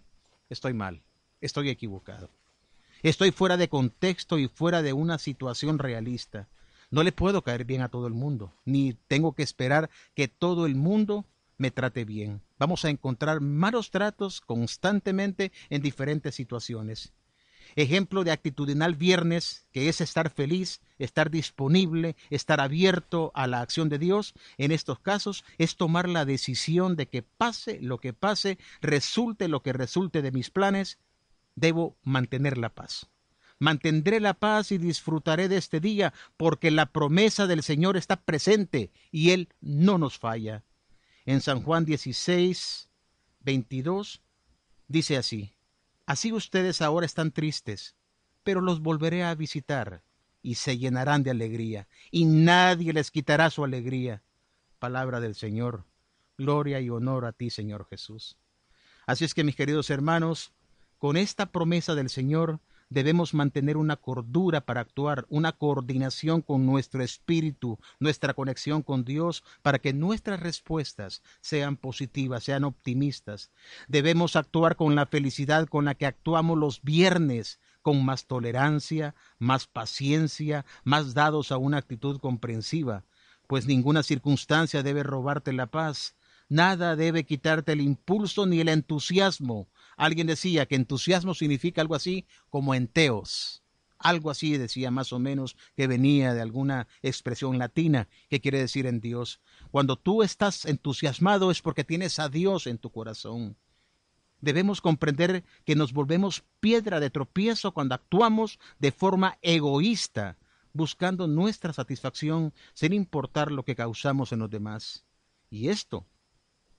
estoy 0.50 0.74
mal, 0.74 1.02
estoy 1.40 1.68
equivocado. 1.68 2.30
Estoy 3.02 3.30
fuera 3.30 3.56
de 3.56 3.68
contexto 3.68 4.38
y 4.38 4.48
fuera 4.48 4.82
de 4.82 4.92
una 4.92 5.18
situación 5.18 5.78
realista. 5.78 6.48
No 6.90 7.02
le 7.02 7.12
puedo 7.12 7.42
caer 7.42 7.64
bien 7.64 7.82
a 7.82 7.88
todo 7.88 8.06
el 8.06 8.14
mundo, 8.14 8.52
ni 8.64 8.94
tengo 9.08 9.34
que 9.34 9.42
esperar 9.42 9.90
que 10.14 10.28
todo 10.28 10.66
el 10.66 10.76
mundo 10.76 11.26
me 11.58 11.70
trate 11.70 12.04
bien. 12.04 12.42
Vamos 12.58 12.84
a 12.84 12.90
encontrar 12.90 13.40
malos 13.40 13.90
tratos 13.90 14.40
constantemente 14.40 15.52
en 15.68 15.82
diferentes 15.82 16.34
situaciones. 16.34 17.12
Ejemplo 17.74 18.22
de 18.22 18.30
actitudinal 18.30 18.94
viernes, 18.94 19.66
que 19.72 19.88
es 19.88 20.00
estar 20.00 20.30
feliz, 20.30 20.80
estar 20.98 21.30
disponible, 21.30 22.16
estar 22.30 22.60
abierto 22.60 23.32
a 23.34 23.46
la 23.46 23.60
acción 23.60 23.88
de 23.88 23.98
Dios, 23.98 24.34
en 24.56 24.70
estos 24.70 25.00
casos 25.00 25.44
es 25.58 25.76
tomar 25.76 26.08
la 26.08 26.24
decisión 26.24 26.96
de 26.96 27.08
que 27.08 27.22
pase 27.22 27.80
lo 27.82 27.98
que 27.98 28.12
pase, 28.12 28.58
resulte 28.80 29.48
lo 29.48 29.62
que 29.62 29.72
resulte 29.72 30.22
de 30.22 30.30
mis 30.30 30.50
planes, 30.50 30.98
debo 31.56 31.96
mantener 32.04 32.58
la 32.58 32.68
paz. 32.68 33.08
Mantendré 33.58 34.20
la 34.20 34.34
paz 34.34 34.70
y 34.70 34.78
disfrutaré 34.78 35.48
de 35.48 35.56
este 35.56 35.80
día, 35.80 36.12
porque 36.36 36.70
la 36.70 36.86
promesa 36.86 37.46
del 37.46 37.62
Señor 37.62 37.96
está 37.96 38.16
presente 38.16 38.92
y 39.10 39.30
Él 39.30 39.48
no 39.60 39.98
nos 39.98 40.18
falla. 40.18 40.62
En 41.24 41.40
San 41.40 41.62
Juan 41.62 41.84
16, 41.84 42.88
22, 43.40 44.22
dice 44.86 45.16
así, 45.16 45.54
Así 46.04 46.32
ustedes 46.32 46.82
ahora 46.82 47.04
están 47.04 47.32
tristes, 47.32 47.96
pero 48.44 48.60
los 48.60 48.80
volveré 48.80 49.24
a 49.24 49.34
visitar 49.34 50.04
y 50.40 50.54
se 50.54 50.78
llenarán 50.78 51.24
de 51.24 51.32
alegría, 51.32 51.88
y 52.12 52.26
nadie 52.26 52.92
les 52.92 53.10
quitará 53.10 53.50
su 53.50 53.64
alegría. 53.64 54.22
Palabra 54.78 55.18
del 55.18 55.34
Señor. 55.34 55.84
Gloria 56.38 56.80
y 56.80 56.90
honor 56.90 57.24
a 57.24 57.32
ti, 57.32 57.50
Señor 57.50 57.88
Jesús. 57.88 58.36
Así 59.06 59.24
es 59.24 59.34
que, 59.34 59.42
mis 59.42 59.56
queridos 59.56 59.90
hermanos, 59.90 60.52
con 60.98 61.16
esta 61.16 61.46
promesa 61.46 61.94
del 61.94 62.10
Señor 62.10 62.60
debemos 62.88 63.34
mantener 63.34 63.76
una 63.76 63.96
cordura 63.96 64.60
para 64.60 64.80
actuar, 64.80 65.26
una 65.28 65.52
coordinación 65.52 66.40
con 66.40 66.66
nuestro 66.66 67.02
espíritu, 67.02 67.78
nuestra 67.98 68.34
conexión 68.34 68.82
con 68.82 69.04
Dios, 69.04 69.42
para 69.62 69.78
que 69.78 69.92
nuestras 69.92 70.40
respuestas 70.40 71.22
sean 71.40 71.76
positivas, 71.76 72.44
sean 72.44 72.64
optimistas. 72.64 73.50
Debemos 73.88 74.36
actuar 74.36 74.76
con 74.76 74.94
la 74.94 75.06
felicidad 75.06 75.66
con 75.66 75.84
la 75.84 75.94
que 75.94 76.06
actuamos 76.06 76.58
los 76.58 76.82
viernes, 76.82 77.58
con 77.82 78.04
más 78.04 78.26
tolerancia, 78.26 79.14
más 79.38 79.66
paciencia, 79.66 80.64
más 80.84 81.14
dados 81.14 81.52
a 81.52 81.56
una 81.56 81.78
actitud 81.78 82.18
comprensiva, 82.18 83.04
pues 83.46 83.66
ninguna 83.66 84.02
circunstancia 84.02 84.82
debe 84.82 85.02
robarte 85.02 85.52
la 85.52 85.66
paz, 85.66 86.16
nada 86.48 86.96
debe 86.96 87.24
quitarte 87.24 87.72
el 87.72 87.80
impulso 87.80 88.46
ni 88.46 88.60
el 88.60 88.68
entusiasmo, 88.68 89.68
Alguien 89.96 90.26
decía 90.26 90.66
que 90.66 90.76
entusiasmo 90.76 91.34
significa 91.34 91.80
algo 91.80 91.94
así 91.94 92.26
como 92.50 92.74
enteos. 92.74 93.62
Algo 93.98 94.30
así 94.30 94.58
decía 94.58 94.90
más 94.90 95.12
o 95.12 95.18
menos 95.18 95.56
que 95.74 95.86
venía 95.86 96.34
de 96.34 96.42
alguna 96.42 96.86
expresión 97.02 97.58
latina 97.58 98.08
que 98.28 98.40
quiere 98.40 98.58
decir 98.58 98.86
en 98.86 99.00
Dios. 99.00 99.40
Cuando 99.70 99.96
tú 99.96 100.22
estás 100.22 100.66
entusiasmado 100.66 101.50
es 101.50 101.62
porque 101.62 101.82
tienes 101.82 102.18
a 102.18 102.28
Dios 102.28 102.66
en 102.66 102.76
tu 102.76 102.90
corazón. 102.90 103.56
Debemos 104.42 104.82
comprender 104.82 105.44
que 105.64 105.76
nos 105.76 105.94
volvemos 105.94 106.44
piedra 106.60 107.00
de 107.00 107.08
tropiezo 107.08 107.72
cuando 107.72 107.94
actuamos 107.94 108.58
de 108.78 108.92
forma 108.92 109.38
egoísta, 109.40 110.36
buscando 110.74 111.26
nuestra 111.26 111.72
satisfacción 111.72 112.52
sin 112.74 112.92
importar 112.92 113.50
lo 113.50 113.64
que 113.64 113.74
causamos 113.74 114.32
en 114.32 114.40
los 114.40 114.50
demás. 114.50 115.06
Y 115.48 115.68
esto 115.68 116.06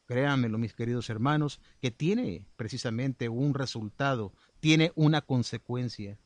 créanmelo 0.08 0.58
mis 0.58 0.74
queridos 0.74 1.10
hermanos, 1.10 1.60
que 1.80 1.92
tiene 1.92 2.46
precisamente 2.56 3.30
un 3.30 3.54
resultado, 3.54 4.34
tiene 4.60 4.92
una 4.96 5.22
consecuencia, 5.22 6.18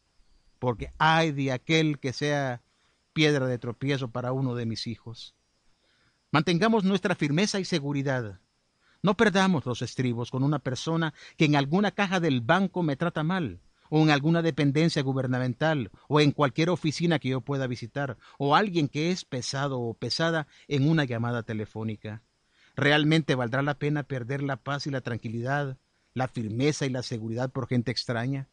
porque 0.59 0.93
hay 0.99 1.31
de 1.31 1.51
aquel 1.51 1.99
que 1.99 2.13
sea 2.13 2.61
piedra 3.13 3.47
de 3.47 3.57
tropiezo 3.57 4.09
para 4.09 4.31
uno 4.31 4.55
de 4.55 4.65
mis 4.65 4.87
hijos. 4.87 5.35
Mantengamos 6.31 6.83
nuestra 6.85 7.15
firmeza 7.15 7.59
y 7.59 7.65
seguridad. 7.65 8.39
No 9.03 9.17
perdamos 9.17 9.65
los 9.65 9.81
estribos 9.81 10.29
con 10.29 10.43
una 10.43 10.59
persona 10.59 11.13
que 11.35 11.45
en 11.45 11.55
alguna 11.55 11.91
caja 11.91 12.19
del 12.19 12.41
banco 12.41 12.83
me 12.83 12.95
trata 12.95 13.23
mal, 13.23 13.59
o 13.89 14.01
en 14.03 14.11
alguna 14.11 14.41
dependencia 14.41 15.01
gubernamental, 15.01 15.91
o 16.07 16.21
en 16.21 16.31
cualquier 16.31 16.69
oficina 16.69 17.19
que 17.19 17.29
yo 17.29 17.41
pueda 17.41 17.67
visitar, 17.67 18.17
o 18.37 18.55
alguien 18.55 18.87
que 18.87 19.11
es 19.11 19.25
pesado 19.25 19.81
o 19.81 19.95
pesada 19.95 20.47
en 20.67 20.87
una 20.87 21.03
llamada 21.03 21.43
telefónica. 21.43 22.21
¿Realmente 22.75 23.35
valdrá 23.35 23.61
la 23.61 23.77
pena 23.77 24.03
perder 24.03 24.41
la 24.41 24.57
paz 24.57 24.87
y 24.87 24.91
la 24.91 25.01
tranquilidad, 25.01 25.77
la 26.13 26.27
firmeza 26.27 26.85
y 26.85 26.89
la 26.89 27.03
seguridad 27.03 27.51
por 27.51 27.67
gente 27.67 27.91
extraña? 27.91 28.49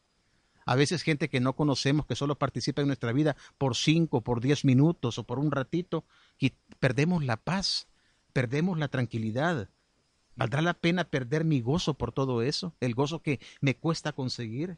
A 0.65 0.75
veces 0.75 1.01
gente 1.01 1.29
que 1.29 1.39
no 1.39 1.53
conocemos, 1.53 2.05
que 2.05 2.15
solo 2.15 2.37
participa 2.37 2.81
en 2.81 2.87
nuestra 2.87 3.11
vida 3.11 3.35
por 3.57 3.75
cinco, 3.75 4.21
por 4.21 4.39
diez 4.39 4.65
minutos 4.65 5.17
o 5.17 5.23
por 5.23 5.39
un 5.39 5.51
ratito, 5.51 6.05
y 6.37 6.53
perdemos 6.79 7.23
la 7.23 7.37
paz, 7.37 7.87
perdemos 8.33 8.77
la 8.77 8.87
tranquilidad. 8.87 9.69
¿Valdrá 10.35 10.61
la 10.61 10.73
pena 10.73 11.05
perder 11.05 11.43
mi 11.43 11.59
gozo 11.61 11.95
por 11.95 12.11
todo 12.11 12.43
eso? 12.43 12.75
El 12.79 12.93
gozo 12.93 13.21
que 13.21 13.39
me 13.61 13.75
cuesta 13.75 14.13
conseguir. 14.13 14.77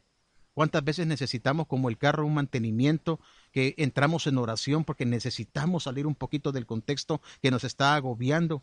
¿Cuántas 0.54 0.82
veces 0.84 1.06
necesitamos 1.06 1.66
como 1.66 1.88
el 1.88 1.98
carro 1.98 2.26
un 2.26 2.34
mantenimiento 2.34 3.20
que 3.52 3.74
entramos 3.78 4.26
en 4.26 4.38
oración 4.38 4.84
porque 4.84 5.06
necesitamos 5.06 5.84
salir 5.84 6.06
un 6.06 6.14
poquito 6.14 6.52
del 6.52 6.66
contexto 6.66 7.20
que 7.40 7.50
nos 7.50 7.64
está 7.64 7.94
agobiando 7.94 8.62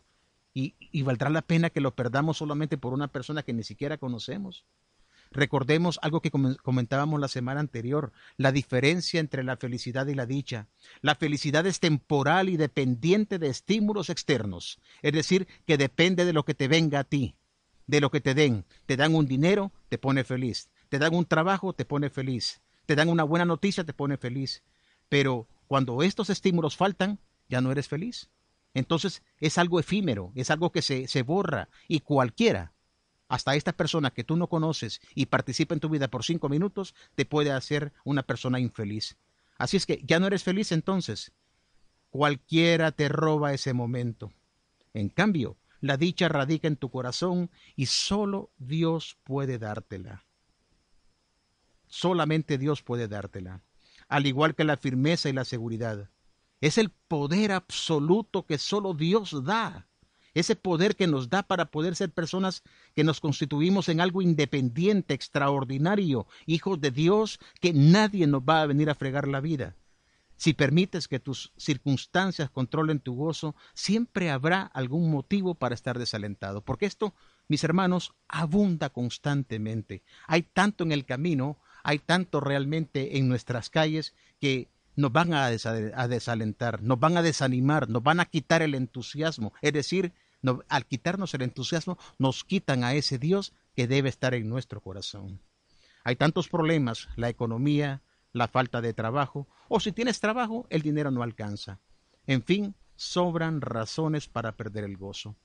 Y, 0.52 1.02
valdrá 1.02 1.30
la 1.30 1.42
pena 1.42 1.70
que 1.70 1.80
lo 1.80 1.94
perdamos 1.94 2.38
solamente 2.38 2.76
por 2.76 2.92
una 2.92 3.08
persona 3.08 3.42
que 3.42 3.52
ni 3.52 3.62
siquiera 3.62 3.98
conocemos. 3.98 4.64
Recordemos 5.30 6.00
algo 6.02 6.20
que 6.20 6.32
comentábamos 6.32 7.20
la 7.20 7.28
semana 7.28 7.60
anterior, 7.60 8.10
la 8.36 8.50
diferencia 8.50 9.20
entre 9.20 9.44
la 9.44 9.56
felicidad 9.56 10.08
y 10.08 10.14
la 10.14 10.26
dicha. 10.26 10.66
La 11.02 11.14
felicidad 11.14 11.64
es 11.66 11.78
temporal 11.78 12.48
y 12.48 12.56
dependiente 12.56 13.38
de 13.38 13.46
estímulos 13.46 14.10
externos, 14.10 14.80
es 15.02 15.12
decir, 15.12 15.46
que 15.66 15.76
depende 15.76 16.24
de 16.24 16.32
lo 16.32 16.44
que 16.44 16.54
te 16.54 16.66
venga 16.66 16.98
a 16.98 17.04
ti, 17.04 17.36
de 17.86 18.00
lo 18.00 18.10
que 18.10 18.20
te 18.20 18.34
den. 18.34 18.64
Te 18.86 18.96
dan 18.96 19.14
un 19.14 19.26
dinero, 19.26 19.72
te 19.88 19.98
pone 19.98 20.24
feliz. 20.24 20.68
Te 20.88 20.98
dan 20.98 21.14
un 21.14 21.24
trabajo, 21.24 21.72
te 21.72 21.84
pone 21.84 22.10
feliz. 22.10 22.60
Te 22.86 22.96
dan 22.96 23.08
una 23.08 23.22
buena 23.22 23.44
noticia, 23.44 23.84
te 23.84 23.94
pone 23.94 24.16
feliz. 24.16 24.64
Pero 25.08 25.46
cuando 25.68 26.02
estos 26.02 26.28
estímulos 26.28 26.76
faltan, 26.76 27.20
ya 27.48 27.60
no 27.60 27.70
eres 27.70 27.86
feliz. 27.86 28.28
Entonces 28.74 29.22
es 29.38 29.58
algo 29.58 29.80
efímero, 29.80 30.32
es 30.34 30.50
algo 30.50 30.70
que 30.70 30.82
se, 30.82 31.08
se 31.08 31.22
borra 31.22 31.68
y 31.88 32.00
cualquiera 32.00 32.72
hasta 33.30 33.54
esta 33.54 33.72
persona 33.72 34.10
que 34.10 34.24
tú 34.24 34.36
no 34.36 34.48
conoces 34.48 35.00
y 35.14 35.26
participa 35.26 35.72
en 35.72 35.80
tu 35.80 35.88
vida 35.88 36.08
por 36.08 36.24
cinco 36.24 36.48
minutos, 36.48 36.96
te 37.14 37.24
puede 37.24 37.52
hacer 37.52 37.92
una 38.04 38.24
persona 38.24 38.58
infeliz. 38.58 39.16
Así 39.56 39.76
es 39.76 39.86
que 39.86 40.02
ya 40.04 40.18
no 40.18 40.26
eres 40.26 40.42
feliz 40.42 40.72
entonces. 40.72 41.30
Cualquiera 42.10 42.90
te 42.90 43.08
roba 43.08 43.54
ese 43.54 43.72
momento. 43.72 44.32
En 44.94 45.10
cambio, 45.10 45.56
la 45.80 45.96
dicha 45.96 46.28
radica 46.28 46.66
en 46.66 46.74
tu 46.74 46.90
corazón 46.90 47.50
y 47.76 47.86
solo 47.86 48.50
Dios 48.58 49.16
puede 49.22 49.58
dártela. 49.58 50.24
Solamente 51.86 52.58
Dios 52.58 52.82
puede 52.82 53.06
dártela. 53.06 53.62
Al 54.08 54.26
igual 54.26 54.56
que 54.56 54.64
la 54.64 54.76
firmeza 54.76 55.28
y 55.28 55.32
la 55.32 55.44
seguridad. 55.44 56.10
Es 56.60 56.78
el 56.78 56.90
poder 56.90 57.52
absoluto 57.52 58.46
que 58.46 58.58
solo 58.58 58.94
Dios 58.94 59.44
da 59.44 59.86
ese 60.34 60.56
poder 60.56 60.96
que 60.96 61.06
nos 61.06 61.28
da 61.28 61.42
para 61.42 61.70
poder 61.70 61.96
ser 61.96 62.12
personas 62.12 62.62
que 62.94 63.04
nos 63.04 63.20
constituimos 63.20 63.88
en 63.88 64.00
algo 64.00 64.22
independiente, 64.22 65.14
extraordinario, 65.14 66.26
hijos 66.46 66.80
de 66.80 66.90
Dios, 66.90 67.40
que 67.60 67.72
nadie 67.72 68.26
nos 68.26 68.42
va 68.42 68.62
a 68.62 68.66
venir 68.66 68.90
a 68.90 68.94
fregar 68.94 69.26
la 69.26 69.40
vida. 69.40 69.76
Si 70.36 70.54
permites 70.54 71.06
que 71.06 71.20
tus 71.20 71.52
circunstancias 71.58 72.48
controlen 72.48 73.00
tu 73.00 73.14
gozo, 73.14 73.54
siempre 73.74 74.30
habrá 74.30 74.62
algún 74.62 75.10
motivo 75.10 75.54
para 75.54 75.74
estar 75.74 75.98
desalentado, 75.98 76.62
porque 76.62 76.86
esto, 76.86 77.14
mis 77.46 77.62
hermanos, 77.62 78.14
abunda 78.26 78.88
constantemente. 78.88 80.02
Hay 80.26 80.42
tanto 80.42 80.82
en 80.84 80.92
el 80.92 81.04
camino, 81.04 81.58
hay 81.82 81.98
tanto 81.98 82.40
realmente 82.40 83.18
en 83.18 83.28
nuestras 83.28 83.68
calles 83.68 84.14
que 84.40 84.70
nos 84.96 85.12
van 85.12 85.32
a, 85.34 85.48
desalentar, 85.50 86.82
nos 86.82 86.98
van 86.98 87.16
a 87.16 87.22
desanimar, 87.22 87.88
nos 87.88 88.02
van 88.02 88.20
a 88.20 88.26
quitar 88.26 88.62
el 88.62 88.74
entusiasmo. 88.74 89.52
Es 89.62 89.72
decir, 89.72 90.12
al 90.68 90.86
quitarnos 90.86 91.34
el 91.34 91.42
entusiasmo, 91.42 91.98
nos 92.18 92.44
quitan 92.44 92.84
a 92.84 92.94
ese 92.94 93.18
Dios 93.18 93.52
que 93.74 93.86
debe 93.86 94.08
estar 94.08 94.34
en 94.34 94.48
nuestro 94.48 94.80
corazón. 94.80 95.40
Hay 96.04 96.16
tantos 96.16 96.48
problemas, 96.48 97.08
la 97.16 97.28
economía, 97.28 98.02
la 98.32 98.48
falta 98.48 98.80
de 98.80 98.94
trabajo, 98.94 99.48
o 99.68 99.80
si 99.80 99.92
tienes 99.92 100.20
trabajo, 100.20 100.66
el 100.70 100.82
dinero 100.82 101.10
no 101.10 101.22
alcanza. 101.22 101.80
En 102.26 102.42
fin, 102.42 102.74
sobran 102.96 103.60
razones 103.60 104.28
para 104.28 104.56
perder 104.56 104.84
el 104.84 104.96
gozo. 104.96 105.36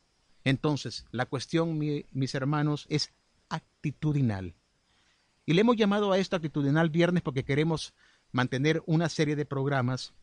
Entonces, 0.43 1.05
la 1.12 1.25
cuestión, 1.25 1.77
mis 1.79 2.36
hermanos, 2.36 2.86
es 2.89 3.12
actitudinal. 3.49 4.55
Y 5.45 5.53
le 5.53 5.62
hemos 5.62 5.75
llamado 5.75 6.12
a 6.12 6.17
esto 6.17 6.36
actitudinal 6.36 6.89
viernes 6.89 7.23
porque 7.23 7.43
queremos 7.43 7.93
mantener 8.35 8.83
una 8.85 9.07
serie 9.07 9.37
de 9.37 9.45
programas 9.45 10.13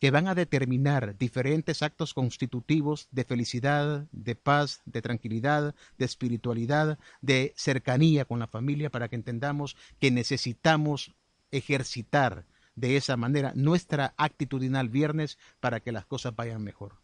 que 0.00 0.10
van 0.10 0.26
a 0.26 0.34
determinar 0.34 1.16
diferentes 1.16 1.82
actos 1.82 2.14
constitutivos 2.14 3.06
de 3.12 3.22
felicidad, 3.22 4.08
de 4.10 4.34
paz, 4.34 4.82
de 4.86 5.00
tranquilidad, 5.00 5.76
de 5.96 6.04
espiritualidad, 6.04 6.98
de 7.20 7.52
cercanía 7.56 8.24
con 8.24 8.40
la 8.40 8.48
familia, 8.48 8.90
para 8.90 9.08
que 9.08 9.14
entendamos 9.14 9.76
que 10.00 10.10
necesitamos 10.10 11.14
ejercitar 11.52 12.44
de 12.74 12.96
esa 12.96 13.16
manera 13.16 13.52
nuestra 13.54 14.14
actitudinal 14.16 14.88
viernes 14.88 15.38
para 15.60 15.78
que 15.78 15.92
las 15.92 16.06
cosas 16.06 16.34
vayan 16.34 16.64
mejor. 16.64 16.96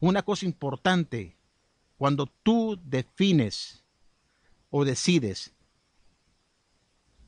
Una 0.00 0.22
cosa 0.22 0.44
importante, 0.44 1.34
cuando 1.96 2.26
tú 2.42 2.78
defines 2.84 3.84
o 4.68 4.84
decides 4.84 5.54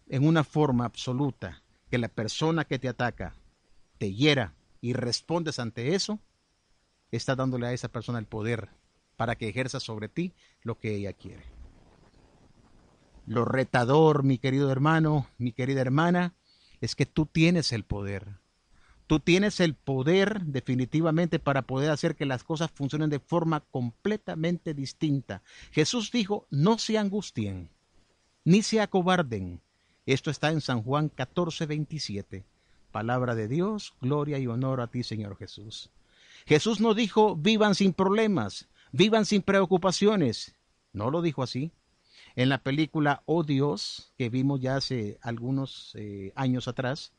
en 0.09 0.27
una 0.27 0.45
forma 0.45 0.85
absoluta 0.85 1.63
que 1.91 1.99
la 1.99 2.09
persona 2.09 2.65
que 2.65 2.79
te 2.79 2.89
ataca 2.89 3.35
te 3.99 4.13
hiera 4.13 4.55
y 4.81 4.93
respondes 4.93 5.59
ante 5.59 5.95
eso, 5.95 6.21
está 7.11 7.35
dándole 7.35 7.67
a 7.67 7.73
esa 7.73 7.89
persona 7.89 8.19
el 8.19 8.27
poder 8.27 8.69
para 9.17 9.37
que 9.37 9.49
ejerza 9.49 9.81
sobre 9.81 10.09
ti 10.09 10.35
lo 10.63 10.79
que 10.79 10.95
ella 10.95 11.13
quiere. 11.13 11.45
Lo 13.27 13.45
retador, 13.45 14.23
mi 14.23 14.39
querido 14.39 14.71
hermano, 14.71 15.29
mi 15.39 15.53
querida 15.53 15.81
hermana, 15.81 16.35
es 16.81 16.95
que 16.95 17.07
tú 17.07 17.27
tienes 17.27 17.73
el 17.73 17.85
poder. 17.85 18.39
Tú 19.07 19.21
tienes 19.21 19.61
el 19.61 19.75
poder 19.75 20.43
definitivamente 20.43 21.39
para 21.39 21.63
poder 21.63 21.91
hacer 21.91 22.17
que 22.17 22.27
las 22.27 22.45
cosas 22.45 22.71
funcionen 22.73 23.09
de 23.09 23.21
forma 23.21 23.61
completamente 23.61 24.75
distinta. 24.75 25.43
Jesús 25.71 26.11
dijo, 26.11 26.47
no 26.51 26.79
se 26.79 26.99
angustien, 26.99 27.71
ni 28.45 28.63
se 28.63 28.81
acobarden, 28.81 29.61
esto 30.13 30.31
está 30.31 30.51
en 30.51 30.61
San 30.61 30.83
Juan 30.83 31.09
14, 31.09 31.67
27. 31.67 32.45
Palabra 32.93 33.35
de 33.35 33.49
Dios, 33.49 33.95
gloria 34.01 34.39
y 34.39 34.47
honor 34.47 34.81
a 34.81 34.87
ti, 34.87 35.03
Señor 35.03 35.37
Jesús. 35.37 35.91
Jesús 36.47 36.81
no 36.81 36.95
dijo, 36.95 37.35
vivan 37.35 37.75
sin 37.75 37.93
problemas, 37.93 38.69
vivan 38.93 39.27
sin 39.27 39.43
preocupaciones. 39.43 40.55
No 40.93 41.11
lo 41.11 41.23
dijo 41.23 41.43
así. 41.43 41.73
En 42.37 42.49
la 42.49 42.59
película 42.59 43.23
Oh 43.27 43.43
Dios, 43.43 44.13
que 44.17 44.29
vimos 44.29 44.61
ya 44.61 44.77
hace 44.77 45.19
algunos 45.23 45.93
eh, 45.97 46.33
años 46.37 46.69
atrás, 46.69 47.13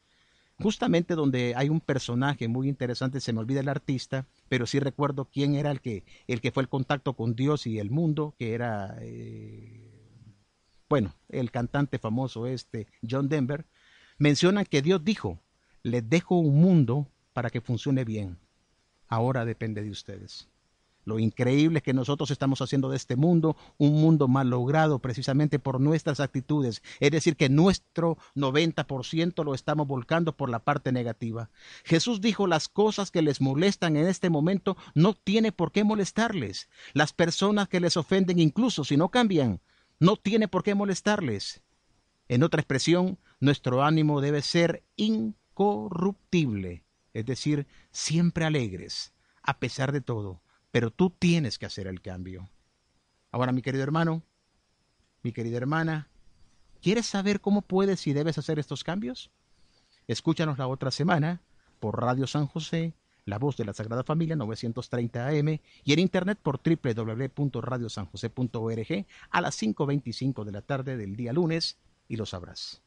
justamente 0.59 1.15
donde 1.15 1.53
hay 1.55 1.69
un 1.69 1.81
personaje 1.81 2.47
muy 2.47 2.69
interesante, 2.69 3.19
se 3.19 3.33
me 3.33 3.39
olvida 3.39 3.59
el 3.59 3.69
artista, 3.69 4.25
pero 4.47 4.65
sí 4.65 4.79
recuerdo 4.79 5.25
quién 5.25 5.55
era 5.55 5.71
el 5.71 5.81
que, 5.81 6.03
el 6.27 6.39
que 6.39 6.51
fue 6.51 6.63
el 6.63 6.69
contacto 6.69 7.13
con 7.13 7.35
Dios 7.35 7.67
y 7.67 7.79
el 7.79 7.91
mundo, 7.91 8.33
que 8.37 8.53
era 8.53 8.97
eh, 9.01 9.96
bueno, 10.89 11.13
el 11.29 11.51
cantante 11.51 11.99
famoso 11.99 12.47
este, 12.47 12.87
John 13.07 13.29
Denver, 13.29 13.65
mencionan 14.17 14.65
que 14.65 14.81
Dios 14.81 15.03
dijo, 15.03 15.39
les 15.83 16.07
dejo 16.09 16.37
un 16.37 16.59
mundo 16.61 17.07
para 17.33 17.49
que 17.49 17.61
funcione 17.61 18.03
bien. 18.03 18.37
Ahora 19.07 19.45
depende 19.45 19.83
de 19.83 19.91
ustedes. 19.91 20.49
Lo 21.07 21.19
increíble 21.19 21.77
es 21.77 21.83
que 21.83 21.93
nosotros 21.93 22.31
estamos 22.31 22.61
haciendo 22.61 22.89
de 22.89 22.97
este 22.97 23.15
mundo 23.15 23.55
un 23.77 23.93
mundo 23.93 24.27
mal 24.27 24.49
logrado 24.49 24.99
precisamente 24.99 25.57
por 25.57 25.79
nuestras 25.79 26.19
actitudes. 26.19 26.83
Es 26.99 27.11
decir, 27.11 27.37
que 27.37 27.47
nuestro 27.47 28.17
90% 28.35 29.45
lo 29.45 29.53
estamos 29.53 29.87
volcando 29.87 30.35
por 30.35 30.49
la 30.49 30.59
parte 30.59 30.91
negativa. 30.91 31.49
Jesús 31.85 32.19
dijo 32.19 32.45
las 32.45 32.67
cosas 32.67 33.09
que 33.09 33.21
les 33.21 33.39
molestan 33.39 33.95
en 33.95 34.05
este 34.05 34.29
momento 34.29 34.75
no 34.95 35.13
tiene 35.13 35.53
por 35.53 35.71
qué 35.71 35.85
molestarles. 35.85 36.67
Las 36.91 37.13
personas 37.13 37.69
que 37.69 37.79
les 37.79 37.95
ofenden 37.95 38.39
incluso 38.39 38.83
si 38.83 38.97
no 38.97 39.07
cambian, 39.07 39.61
no 39.99 40.15
tiene 40.15 40.47
por 40.47 40.63
qué 40.63 40.75
molestarles. 40.75 41.61
En 42.27 42.43
otra 42.43 42.61
expresión, 42.61 43.19
nuestro 43.39 43.83
ánimo 43.83 44.21
debe 44.21 44.41
ser 44.41 44.83
incorruptible, 44.95 46.83
es 47.13 47.25
decir, 47.25 47.67
siempre 47.91 48.45
alegres, 48.45 49.13
a 49.41 49.59
pesar 49.59 49.91
de 49.91 50.01
todo, 50.01 50.41
pero 50.71 50.91
tú 50.91 51.09
tienes 51.09 51.57
que 51.57 51.65
hacer 51.65 51.87
el 51.87 52.01
cambio. 52.01 52.49
Ahora, 53.31 53.51
mi 53.51 53.61
querido 53.61 53.83
hermano, 53.83 54.23
mi 55.23 55.31
querida 55.31 55.57
hermana, 55.57 56.09
¿quieres 56.81 57.05
saber 57.05 57.41
cómo 57.41 57.61
puedes 57.61 58.05
y 58.07 58.13
debes 58.13 58.37
hacer 58.37 58.59
estos 58.59 58.83
cambios? 58.83 59.31
Escúchanos 60.07 60.57
la 60.57 60.67
otra 60.67 60.91
semana 60.91 61.41
por 61.79 61.99
Radio 62.01 62.27
San 62.27 62.47
José 62.47 62.93
la 63.27 63.37
Voz 63.37 63.55
de 63.57 63.65
la 63.65 63.73
Sagrada 63.73 64.03
Familia 64.03 64.35
930 64.37 65.27
AM 65.27 65.59
y 65.83 65.93
en 65.93 65.99
internet 65.99 66.39
por 66.41 66.61
www.radiosanjose.org 66.63 69.05
a 69.29 69.41
las 69.41 69.61
5.25 69.61 70.45
de 70.45 70.51
la 70.51 70.61
tarde 70.61 70.97
del 70.97 71.15
día 71.17 71.33
lunes 71.33 71.77
y 72.07 72.15
lo 72.15 72.25
sabrás. 72.25 72.81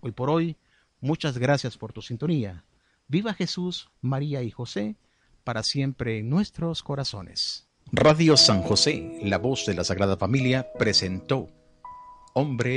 Hoy 0.00 0.12
por 0.12 0.28
hoy, 0.28 0.58
muchas 1.00 1.38
gracias 1.38 1.78
por 1.78 1.94
tu 1.94 2.02
sintonía. 2.02 2.66
Viva 3.08 3.32
Jesús, 3.32 3.88
María 4.02 4.42
y 4.42 4.50
José, 4.50 4.96
para 5.42 5.62
siempre 5.62 6.18
en 6.18 6.28
nuestros 6.28 6.82
corazones. 6.82 7.66
Radio 7.90 8.36
San 8.36 8.60
José, 8.62 9.20
la 9.22 9.38
voz 9.38 9.64
de 9.66 9.72
la 9.74 9.84
Sagrada 9.84 10.18
Familia, 10.18 10.68
presentó 10.78 11.48
Hombre 12.34 12.76